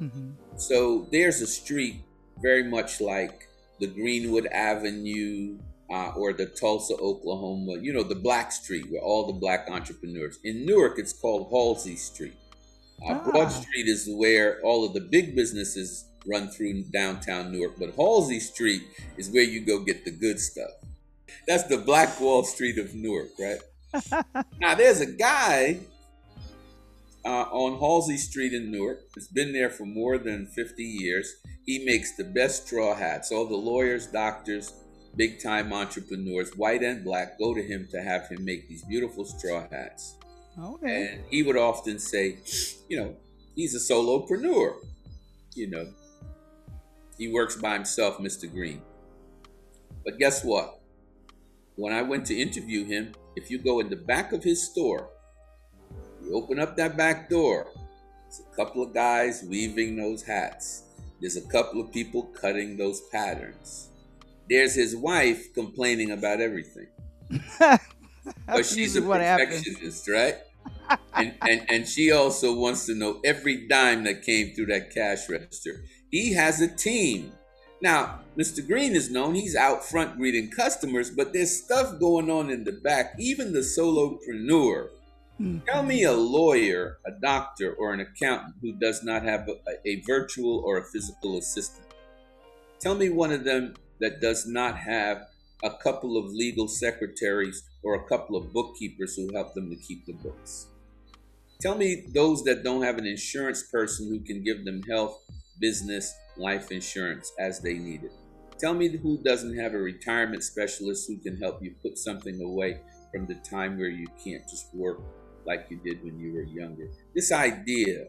Mhm. 0.00 0.32
So 0.56 1.08
there's 1.10 1.40
a 1.40 1.46
street 1.46 1.96
very 2.42 2.64
much 2.64 3.00
like 3.00 3.48
the 3.80 3.86
Greenwood 3.86 4.46
Avenue 4.46 5.58
uh, 5.90 6.12
or 6.16 6.32
the 6.32 6.46
Tulsa, 6.46 6.94
Oklahoma, 6.96 7.78
you 7.80 7.92
know, 7.92 8.02
the 8.02 8.14
Black 8.28 8.50
Street 8.52 8.90
where 8.90 9.02
all 9.02 9.26
the 9.26 9.38
black 9.44 9.68
entrepreneurs. 9.70 10.38
In 10.44 10.64
Newark, 10.66 10.98
it's 10.98 11.12
called 11.12 11.48
Halsey 11.50 11.96
Street. 11.96 12.36
Uh, 13.06 13.18
Broad 13.24 13.46
Ah. 13.46 13.60
Street 13.62 13.88
is 13.88 14.08
where 14.08 14.60
all 14.62 14.84
of 14.86 14.92
the 14.94 15.00
big 15.00 15.34
businesses 15.34 16.04
run 16.26 16.48
through 16.48 16.84
downtown 16.92 17.52
Newark, 17.52 17.78
but 17.78 17.94
Halsey 17.94 18.40
Street 18.40 18.82
is 19.18 19.30
where 19.30 19.42
you 19.42 19.60
go 19.60 19.80
get 19.80 20.04
the 20.04 20.10
good 20.10 20.38
stuff. 20.40 20.70
That's 21.46 21.64
the 21.64 21.78
Black 21.78 22.20
Wall 22.20 22.44
Street 22.44 22.78
of 22.78 22.94
Newark, 22.94 23.30
right? 23.38 23.60
now, 24.60 24.74
there's 24.74 25.00
a 25.00 25.06
guy 25.06 25.80
uh, 27.24 27.44
on 27.50 27.78
Halsey 27.78 28.16
Street 28.16 28.52
in 28.52 28.70
Newark. 28.70 29.00
It's 29.16 29.28
been 29.28 29.52
there 29.52 29.70
for 29.70 29.84
more 29.84 30.18
than 30.18 30.46
50 30.46 30.82
years. 30.82 31.34
He 31.64 31.84
makes 31.84 32.16
the 32.16 32.24
best 32.24 32.66
straw 32.66 32.94
hats. 32.94 33.30
All 33.30 33.46
the 33.46 33.56
lawyers, 33.56 34.06
doctors, 34.06 34.72
big 35.16 35.42
time 35.42 35.72
entrepreneurs, 35.72 36.56
white 36.56 36.82
and 36.82 37.04
black, 37.04 37.38
go 37.38 37.54
to 37.54 37.62
him 37.62 37.86
to 37.90 38.02
have 38.02 38.28
him 38.28 38.44
make 38.44 38.68
these 38.68 38.84
beautiful 38.84 39.24
straw 39.24 39.66
hats. 39.70 40.16
Okay. 40.58 41.12
And 41.12 41.24
he 41.30 41.42
would 41.42 41.56
often 41.56 41.98
say, 41.98 42.38
you 42.88 42.96
know, 42.98 43.16
he's 43.54 43.74
a 43.74 43.92
solopreneur. 43.92 44.76
You 45.54 45.70
know, 45.70 45.86
he 47.18 47.28
works 47.28 47.56
by 47.56 47.74
himself, 47.74 48.18
Mr. 48.18 48.50
Green. 48.50 48.82
But 50.04 50.18
guess 50.18 50.44
what? 50.44 50.80
When 51.76 51.92
I 51.92 52.02
went 52.02 52.26
to 52.26 52.38
interview 52.38 52.84
him, 52.84 53.12
if 53.36 53.50
you 53.50 53.58
go 53.58 53.80
in 53.80 53.88
the 53.88 53.96
back 53.96 54.32
of 54.32 54.44
his 54.44 54.62
store, 54.70 55.10
you 56.22 56.34
open 56.34 56.58
up 56.58 56.76
that 56.76 56.96
back 56.96 57.28
door, 57.30 57.68
there's 58.24 58.42
a 58.52 58.56
couple 58.56 58.82
of 58.82 58.94
guys 58.94 59.44
weaving 59.48 59.96
those 59.96 60.22
hats. 60.22 60.84
There's 61.20 61.36
a 61.36 61.48
couple 61.48 61.80
of 61.80 61.92
people 61.92 62.24
cutting 62.24 62.76
those 62.76 63.00
patterns. 63.12 63.88
There's 64.48 64.74
his 64.74 64.96
wife 64.96 65.54
complaining 65.54 66.10
about 66.10 66.40
everything. 66.40 66.88
But 68.52 68.66
she's 68.66 68.96
a 68.96 69.00
usually 69.00 69.06
what 69.06 69.20
happens. 69.20 69.64
perfectionist, 69.64 70.08
right? 70.08 70.36
and, 71.14 71.34
and 71.42 71.66
and 71.68 71.88
she 71.88 72.12
also 72.12 72.54
wants 72.54 72.86
to 72.86 72.94
know 72.94 73.20
every 73.24 73.66
dime 73.66 74.04
that 74.04 74.22
came 74.22 74.54
through 74.54 74.66
that 74.66 74.92
cash 74.94 75.28
register. 75.28 75.84
He 76.10 76.34
has 76.34 76.60
a 76.60 76.68
team. 76.68 77.32
Now, 77.82 78.20
Mr. 78.38 78.64
Green 78.64 78.94
is 78.94 79.10
known, 79.10 79.34
he's 79.34 79.56
out 79.56 79.84
front 79.84 80.16
greeting 80.16 80.50
customers, 80.52 81.10
but 81.10 81.32
there's 81.32 81.64
stuff 81.64 81.98
going 81.98 82.30
on 82.30 82.48
in 82.48 82.62
the 82.62 82.72
back. 82.72 83.14
Even 83.18 83.52
the 83.52 83.58
solopreneur. 83.58 84.88
Hmm. 85.38 85.58
Tell 85.66 85.82
me 85.82 86.04
a 86.04 86.12
lawyer, 86.12 86.98
a 87.04 87.10
doctor, 87.10 87.74
or 87.74 87.92
an 87.92 87.98
accountant 87.98 88.54
who 88.62 88.72
does 88.72 89.02
not 89.02 89.24
have 89.24 89.48
a, 89.48 89.88
a 89.88 90.00
virtual 90.02 90.62
or 90.64 90.78
a 90.78 90.84
physical 90.84 91.38
assistant. 91.38 91.86
Tell 92.78 92.94
me 92.94 93.10
one 93.10 93.32
of 93.32 93.42
them 93.42 93.74
that 94.00 94.20
does 94.20 94.46
not 94.46 94.76
have 94.76 95.26
a 95.64 95.70
couple 95.70 96.16
of 96.16 96.26
legal 96.26 96.68
secretaries 96.68 97.64
or 97.82 97.96
a 97.96 98.08
couple 98.08 98.36
of 98.36 98.52
bookkeepers 98.52 99.16
who 99.16 99.32
help 99.34 99.54
them 99.54 99.70
to 99.70 99.76
keep 99.76 100.06
the 100.06 100.12
books. 100.12 100.66
Tell 101.60 101.76
me 101.76 102.04
those 102.14 102.44
that 102.44 102.62
don't 102.62 102.82
have 102.82 102.98
an 102.98 103.06
insurance 103.06 103.64
person 103.64 104.08
who 104.08 104.20
can 104.20 104.44
give 104.44 104.64
them 104.64 104.82
health, 104.88 105.18
business, 105.60 106.12
life 106.36 106.70
insurance 106.70 107.32
as 107.38 107.60
they 107.60 107.74
need 107.74 108.04
it. 108.04 108.12
Tell 108.58 108.74
me 108.74 108.96
who 108.96 109.18
doesn't 109.22 109.58
have 109.58 109.74
a 109.74 109.78
retirement 109.78 110.44
specialist 110.44 111.08
who 111.08 111.18
can 111.18 111.36
help 111.38 111.62
you 111.62 111.74
put 111.82 111.98
something 111.98 112.40
away 112.40 112.80
from 113.12 113.26
the 113.26 113.34
time 113.34 113.76
where 113.78 113.88
you 113.88 114.06
can't 114.22 114.48
just 114.48 114.74
work 114.74 115.00
like 115.44 115.66
you 115.68 115.78
did 115.84 116.02
when 116.04 116.18
you 116.18 116.32
were 116.32 116.44
younger. 116.44 116.88
This 117.14 117.32
idea 117.32 118.06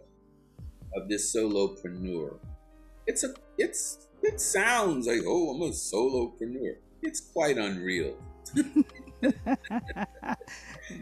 of 0.96 1.10
this 1.10 1.36
solopreneur, 1.36 2.38
it's 3.08 3.24
a 3.24 3.34
it's 3.58 4.08
it 4.22 4.40
sounds 4.40 5.08
like 5.08 5.22
oh 5.26 5.56
I'm 5.56 5.62
a 5.64 5.70
solopreneur. 5.70 6.76
It's 7.02 7.20
quite 7.20 7.58
unreal. 7.58 8.16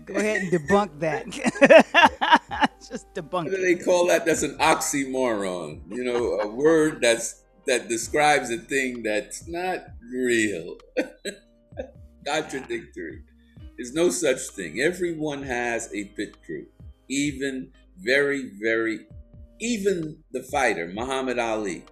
Go 0.05 0.15
ahead 0.15 0.43
and 0.43 0.51
debunk 0.51 0.99
that. 0.99 1.27
Just 2.89 3.13
debunk 3.13 3.45
What 3.45 3.51
do 3.51 3.61
they 3.61 3.75
call 3.75 4.07
that? 4.07 4.25
That's 4.25 4.43
an 4.43 4.57
oxymoron. 4.57 5.81
You 5.89 6.03
know, 6.03 6.39
a 6.39 6.47
word 6.47 6.99
that's 7.01 7.43
that 7.67 7.87
describes 7.89 8.49
a 8.49 8.57
thing 8.57 9.03
that's 9.03 9.47
not 9.47 9.79
real. 10.13 10.77
Contradictory. 12.27 13.23
There's 13.77 13.93
no 13.93 14.09
such 14.09 14.39
thing. 14.49 14.81
Everyone 14.81 15.43
has 15.43 15.93
a 15.93 16.05
pit 16.05 16.35
crew. 16.45 16.65
Even 17.09 17.71
very, 17.97 18.51
very 18.61 19.01
even 19.61 20.17
the 20.31 20.43
fighter, 20.43 20.87
Muhammad 20.87 21.39
Ali. 21.39 21.83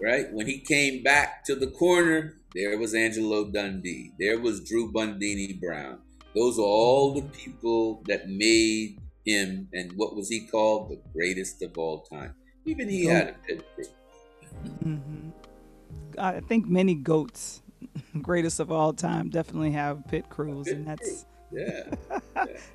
right? 0.00 0.32
When 0.32 0.46
he 0.46 0.60
came 0.60 1.02
back 1.02 1.44
to 1.44 1.54
the 1.54 1.66
corner, 1.68 2.34
there 2.54 2.78
was 2.78 2.94
Angelo 2.94 3.50
Dundee. 3.50 4.12
There 4.18 4.40
was 4.40 4.60
Drew 4.64 4.92
Bundini 4.92 5.60
Brown. 5.60 6.00
Those 6.36 6.58
are 6.58 6.62
all 6.62 7.14
the 7.14 7.22
people 7.22 8.02
that 8.06 8.28
made 8.28 8.98
him, 9.24 9.68
and 9.72 9.90
what 9.96 10.14
was 10.14 10.28
he 10.28 10.46
called? 10.46 10.90
The 10.90 11.00
greatest 11.14 11.62
of 11.62 11.78
all 11.78 12.02
time. 12.02 12.34
Even 12.66 12.90
he 12.90 13.06
had 13.06 13.28
a 13.28 13.32
pit 13.46 13.64
crew. 13.74 13.84
hmm 14.82 15.30
I 16.18 16.40
think 16.40 16.66
many 16.66 16.94
goats, 16.94 17.62
greatest 18.22 18.60
of 18.60 18.70
all 18.70 18.92
time, 18.92 19.30
definitely 19.30 19.72
have 19.72 20.06
pit 20.08 20.28
crews, 20.28 20.68
and 20.68 20.86
that's 20.86 21.24
Yeah. 21.52 21.84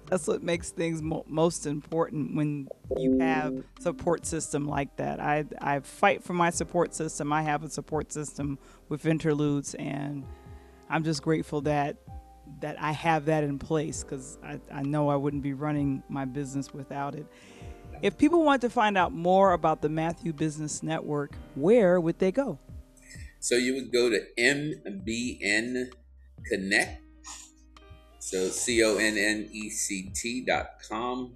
that's 0.08 0.28
what 0.28 0.42
makes 0.42 0.72
things 0.72 1.02
mo- 1.02 1.26
most 1.28 1.66
important 1.66 2.36
when 2.36 2.68
you 2.98 3.20
have 3.20 3.54
support 3.80 4.26
system 4.26 4.66
like 4.66 4.96
that. 4.96 5.20
I 5.20 5.46
I 5.60 5.82
fight 5.82 6.24
for 6.24 6.34
my 6.34 6.50
support 6.50 6.96
system. 6.96 7.32
I 7.34 7.42
have 7.44 7.64
a 7.64 7.70
support 7.70 8.12
system 8.12 8.58
with 8.90 9.06
interludes, 9.06 9.76
and 9.76 10.26
I'm 10.90 11.04
just 11.04 11.22
grateful 11.22 11.62
that 11.62 11.98
that 12.60 12.82
I 12.82 12.92
have 12.92 13.26
that 13.26 13.44
in 13.44 13.58
place 13.58 14.04
because 14.04 14.38
I, 14.44 14.60
I 14.72 14.84
know 14.84 15.10
I 15.10 15.16
wouldn't 15.16 15.44
be 15.44 15.54
running 15.54 16.04
my 16.10 16.26
business 16.26 16.74
without 16.74 17.16
it. 17.16 17.26
If 18.02 18.18
people 18.18 18.44
want 18.44 18.62
to 18.62 18.70
find 18.70 18.98
out 18.98 19.14
more 19.14 19.54
about 19.54 19.82
the 19.82 19.90
Matthew 19.90 20.34
Business 20.34 20.82
Network, 20.82 21.36
where 21.56 22.00
would 22.00 22.20
they 22.20 22.32
go? 22.32 22.58
So 23.40 23.56
you 23.56 23.76
would 23.76 23.92
go 23.92 24.10
to 24.10 24.22
MBN 24.40 25.92
Connect. 26.48 27.02
So 28.20 28.50
C 28.50 28.84
O 28.84 28.98
N 28.98 29.18
N 29.18 29.50
E 29.52 29.70
C 29.70 30.12
T 30.14 30.46
dot 30.46 30.68
com. 30.88 31.36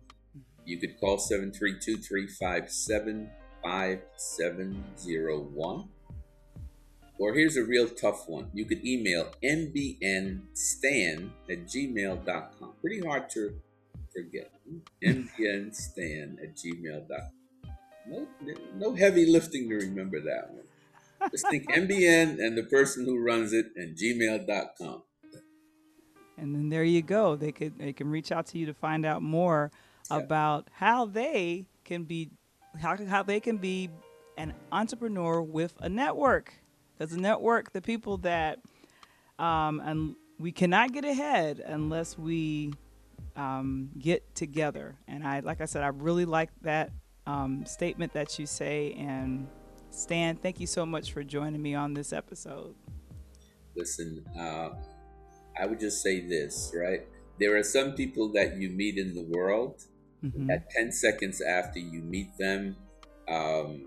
You 0.66 0.80
could 0.80 1.00
call 1.00 1.18
732 1.18 1.98
357 1.98 3.30
5701. 3.64 5.90
Or 7.18 7.34
here's 7.34 7.56
a 7.58 7.64
real 7.64 7.88
tough 7.88 8.28
one. 8.28 8.50
You 8.54 8.66
could 8.66 8.86
email 8.86 9.32
mbnstan 9.44 11.30
at 11.50 11.66
gmail.com. 11.66 12.74
Pretty 12.82 13.00
hard 13.06 13.30
to 13.32 13.56
forget. 14.14 14.52
mbnstan 15.04 16.38
at 16.44 16.56
gmail.com. 16.56 17.32
No, 18.08 18.28
no 18.76 18.94
heavy 18.96 19.26
lifting 19.26 19.68
to 19.70 19.76
remember 19.78 20.20
that 20.22 20.52
one. 20.54 20.64
Just 21.32 21.50
think 21.50 21.68
MBN 21.72 22.40
and 22.40 22.56
the 22.58 22.64
person 22.64 23.06
who 23.06 23.20
runs 23.24 23.52
it 23.54 23.68
and 23.76 23.98
gmail.com. 23.98 25.02
And 26.38 26.54
then 26.54 26.70
there 26.70 26.84
you 26.84 27.02
go. 27.02 27.36
They 27.38 27.52
could 27.54 27.80
they 27.80 27.94
can 27.94 28.10
reach 28.10 28.32
out 28.32 28.46
to 28.48 28.58
you 28.58 28.66
to 28.68 28.74
find 28.74 29.06
out 29.06 29.22
more 29.24 29.72
Yeah. 30.12 30.18
about 30.18 30.68
how 30.74 31.06
they 31.06 31.66
can 31.86 32.04
be 32.04 32.30
how 32.80 32.98
how 33.08 33.24
they 33.24 33.40
can 33.40 33.58
be 33.58 33.90
an 34.38 34.54
entrepreneur 34.72 35.42
with 35.42 35.74
a 35.80 35.88
network. 35.90 36.54
Because 36.98 37.12
the 37.12 37.22
network, 37.22 37.74
the 37.74 37.82
people 37.82 38.18
that 38.20 38.60
um, 39.40 39.82
and 39.84 40.16
we 40.40 40.52
cannot 40.52 40.94
get 40.94 41.06
ahead 41.06 41.62
unless 41.66 42.18
we 42.18 42.74
um, 43.36 43.90
get 43.98 44.36
together. 44.36 44.96
And 45.08 45.26
I 45.26 45.40
like 45.42 45.62
I 45.62 45.66
said, 45.66 45.84
I 45.84 45.88
really 45.88 46.26
like 46.26 46.50
that 46.62 46.92
um, 47.28 47.66
statement 47.66 48.14
that 48.14 48.38
you 48.40 48.46
say. 48.46 48.94
And 48.98 49.48
Stan, 49.90 50.36
thank 50.38 50.60
you 50.60 50.68
so 50.68 50.86
much 50.86 51.12
for 51.12 51.24
joining 51.24 51.62
me 51.62 51.76
on 51.76 51.94
this 51.94 52.14
episode. 52.14 52.76
Listen, 53.76 54.26
uh, 54.38 54.70
I 55.60 55.66
would 55.66 55.80
just 55.80 56.02
say 56.02 56.22
this, 56.22 56.74
right? 56.76 57.02
There 57.40 57.58
are 57.58 57.64
some 57.64 57.94
people 57.94 58.32
that 58.34 58.58
you 58.58 58.70
meet 58.70 58.98
in 58.98 59.14
the 59.14 59.24
world 59.24 59.84
Mhm. 60.24 60.48
that 60.48 60.70
10 60.70 60.92
seconds 60.92 61.42
after 61.42 61.80
you 61.80 62.02
meet 62.02 62.36
them, 62.38 62.76
um, 63.28 63.86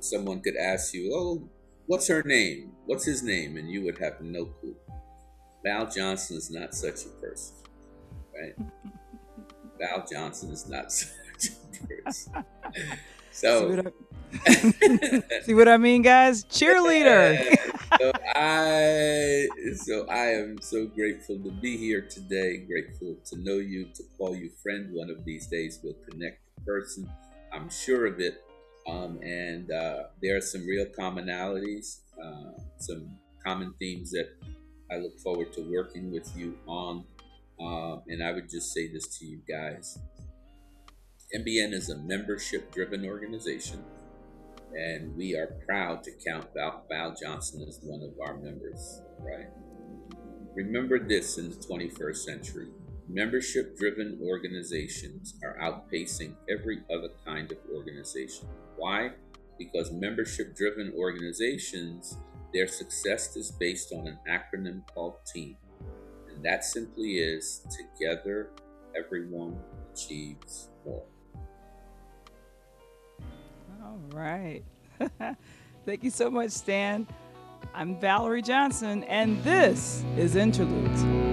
someone 0.00 0.40
could 0.40 0.56
ask 0.56 0.92
you, 0.92 1.12
Oh, 1.14 1.48
what's 1.86 2.08
her 2.08 2.22
name? 2.22 2.72
What's 2.86 3.04
his 3.04 3.22
name? 3.22 3.56
And 3.56 3.70
you 3.70 3.82
would 3.84 3.98
have 3.98 4.20
no 4.20 4.46
clue. 4.46 4.76
Val 5.64 5.90
Johnson 5.90 6.36
is 6.36 6.50
not 6.50 6.74
such 6.74 7.04
a 7.06 7.08
person, 7.20 7.56
right? 8.34 8.54
Val 9.78 10.06
Johnson 10.10 10.50
is 10.50 10.68
not 10.68 10.92
such 10.92 11.50
a 11.82 11.86
person. 12.04 12.32
See 13.30 13.36
So, 13.46 13.66
what 13.66 13.86
I, 13.86 13.90
see 15.42 15.54
what 15.54 15.68
I 15.68 15.76
mean, 15.76 16.02
guys? 16.02 16.44
Cheerleader. 16.44 17.56
so 17.98 18.12
I 18.34 19.48
so 19.76 20.06
I 20.08 20.26
am 20.40 20.60
so 20.60 20.86
grateful 20.86 21.38
to 21.40 21.50
be 21.50 21.76
here 21.76 22.02
today. 22.02 22.58
Grateful 22.58 23.16
to 23.26 23.36
know 23.38 23.56
you, 23.58 23.86
to 23.94 24.02
call 24.18 24.36
you 24.36 24.50
friend. 24.62 24.90
One 24.92 25.10
of 25.10 25.24
these 25.24 25.46
days 25.46 25.80
we'll 25.82 25.96
connect 26.08 26.40
in 26.58 26.64
person. 26.64 27.10
I'm 27.52 27.68
sure 27.70 28.06
of 28.06 28.20
it. 28.20 28.42
Um, 28.86 29.18
and 29.22 29.70
uh, 29.70 30.04
there 30.22 30.36
are 30.36 30.40
some 30.40 30.66
real 30.66 30.86
commonalities, 30.86 32.00
uh, 32.22 32.52
some 32.78 33.16
common 33.44 33.74
themes 33.78 34.10
that 34.10 34.28
I 34.90 34.96
look 34.96 35.18
forward 35.20 35.52
to 35.54 35.62
working 35.62 36.12
with 36.12 36.30
you 36.36 36.58
on. 36.66 37.04
Um, 37.60 38.02
and 38.08 38.22
I 38.22 38.32
would 38.32 38.50
just 38.50 38.72
say 38.72 38.92
this 38.92 39.18
to 39.18 39.26
you 39.26 39.40
guys. 39.48 39.98
MBN 41.34 41.72
is 41.72 41.90
a 41.90 41.96
membership 41.98 42.72
driven 42.72 43.06
organization 43.06 43.82
and 44.74 45.16
we 45.16 45.36
are 45.36 45.46
proud 45.66 46.02
to 46.04 46.10
count 46.26 46.46
Val, 46.54 46.84
Val 46.88 47.14
Johnson 47.14 47.64
as 47.68 47.78
one 47.82 48.02
of 48.02 48.12
our 48.20 48.36
members, 48.36 49.02
right? 49.20 49.48
Remember 50.54 50.98
this 50.98 51.38
in 51.38 51.50
the 51.50 51.56
21st 51.56 52.16
century 52.16 52.68
membership 53.08 53.76
driven 53.76 54.18
organizations 54.22 55.34
are 55.42 55.58
outpacing 55.60 56.34
every 56.48 56.82
other 56.92 57.10
kind 57.24 57.50
of 57.52 57.58
organization. 57.74 58.48
Why? 58.76 59.10
Because 59.58 59.92
membership 59.92 60.56
driven 60.56 60.92
organizations, 60.96 62.16
their 62.52 62.66
success 62.66 63.36
is 63.36 63.50
based 63.52 63.92
on 63.92 64.06
an 64.06 64.18
acronym 64.28 64.82
called 64.92 65.16
TEAM. 65.32 65.56
And 66.28 66.44
that 66.44 66.64
simply 66.64 67.18
is 67.18 67.66
together, 67.70 68.50
everyone 68.96 69.58
achieves 69.92 70.68
more. 70.84 71.04
All 73.82 74.00
right. 74.12 74.62
Thank 75.84 76.02
you 76.02 76.10
so 76.10 76.30
much, 76.30 76.50
Stan. 76.50 77.06
I'm 77.74 77.98
Valerie 78.00 78.42
Johnson, 78.42 79.04
and 79.04 79.42
this 79.42 80.04
is 80.16 80.36
Interludes. 80.36 81.23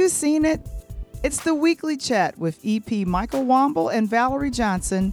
You 0.00 0.08
seen 0.08 0.46
it? 0.46 0.66
It's 1.22 1.44
the 1.44 1.54
weekly 1.54 1.94
chat 1.94 2.38
with 2.38 2.58
EP 2.64 3.06
Michael 3.06 3.44
Womble 3.44 3.92
and 3.92 4.08
Valerie 4.08 4.50
Johnson. 4.50 5.12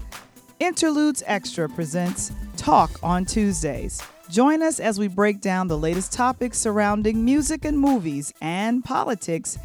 Interludes 0.62 1.22
Extra 1.26 1.68
presents 1.68 2.32
Talk 2.56 2.92
on 3.04 3.26
Tuesdays. 3.26 4.02
Join 4.30 4.64
us 4.64 4.80
as 4.80 4.98
we 4.98 5.10
break 5.10 5.42
down 5.42 5.68
the 5.68 5.78
latest 5.78 6.14
topics 6.14 6.58
surrounding 6.58 7.26
music 7.26 7.66
and 7.66 7.78
movies 7.78 8.34
and 8.40 8.82
politics 8.82 9.58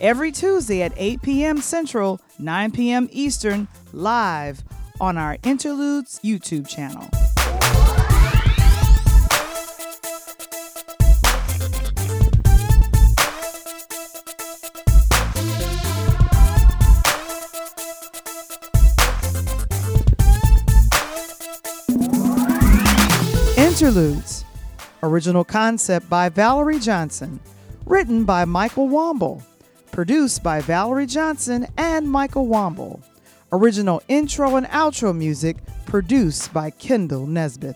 every 0.00 0.30
Tuesday 0.30 0.82
at 0.82 0.92
8 0.96 1.20
p.m. 1.20 1.60
Central, 1.60 2.20
9 2.38 2.70
p.m. 2.70 3.08
Eastern, 3.10 3.66
live 3.92 4.62
on 5.00 5.18
our 5.18 5.36
Interludes 5.42 6.20
YouTube 6.22 6.68
channel. 6.68 7.08
Interludes. 23.80 24.44
Original 25.02 25.42
concept 25.42 26.10
by 26.10 26.28
Valerie 26.28 26.78
Johnson. 26.78 27.40
Written 27.86 28.26
by 28.26 28.44
Michael 28.44 28.90
Womble. 28.90 29.42
Produced 29.90 30.42
by 30.42 30.60
Valerie 30.60 31.06
Johnson 31.06 31.66
and 31.78 32.06
Michael 32.06 32.46
Womble. 32.46 33.02
Original 33.52 34.02
intro 34.08 34.56
and 34.56 34.66
outro 34.66 35.16
music 35.16 35.56
produced 35.86 36.52
by 36.52 36.68
Kendall 36.68 37.26
Nesbitt. 37.26 37.74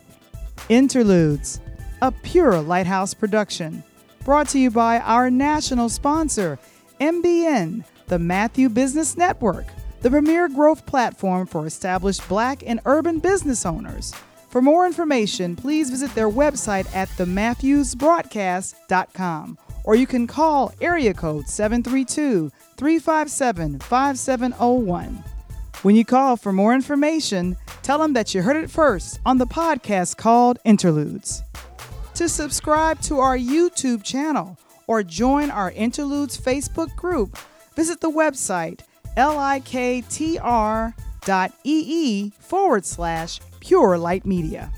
Interludes. 0.69 1.62
A 2.03 2.12
pure 2.12 2.61
Lighthouse 2.61 3.14
production. 3.14 3.83
Brought 4.27 4.51
to 4.51 4.59
you 4.59 4.71
by 4.71 4.99
our 4.99 5.31
national 5.31 5.88
sponsor, 5.88 6.59
MBN, 7.01 7.83
the 8.09 8.19
Matthew 8.19 8.69
Business 8.69 9.17
Network, 9.17 9.64
the 10.03 10.11
premier 10.11 10.51
growth 10.51 10.85
platform 10.85 11.47
for 11.47 11.67
established 11.67 12.29
black 12.29 12.62
and 12.67 12.81
urban 12.85 13.21
business 13.21 13.64
owners. 13.64 14.12
For 14.55 14.62
more 14.62 14.87
information, 14.87 15.57
please 15.57 15.90
visit 15.90 16.14
their 16.14 16.31
website 16.31 16.87
at 16.95 17.09
thematthewsbroadcast.com 17.09 19.59
or 19.83 19.97
you 19.97 20.07
can 20.07 20.29
call 20.29 20.73
area 20.81 21.12
code 21.12 21.49
732 21.49 22.53
357 22.77 23.81
5701. 23.81 25.25
When 25.83 25.97
you 25.97 26.05
call 26.05 26.37
for 26.37 26.53
more 26.53 26.73
information, 26.73 27.57
Tell 27.85 27.99
them 27.99 28.14
that 28.14 28.35
you 28.35 28.40
heard 28.40 28.57
it 28.57 28.71
first 28.71 29.21
on 29.27 29.37
the 29.37 29.47
podcast 29.47 30.17
called 30.17 30.59
Interludes. 30.64 31.43
To 32.14 32.31
subscribe 32.31 32.99
to 33.03 33.19
our 33.19 33.37
YouTube 33.37 34.03
channel 34.03 34.57
or 34.87 35.03
join 35.03 35.51
our 35.51 35.71
Interludes 35.73 36.40
Facebook 36.40 36.97
group, 36.97 37.37
visit 37.77 38.01
the 38.01 38.11
website 38.11 38.81
linktr.ee 39.19 40.90
forward 42.31 42.87
slash 42.87 43.40
pure 43.64 43.96
light 43.96 44.27
media. 44.27 44.70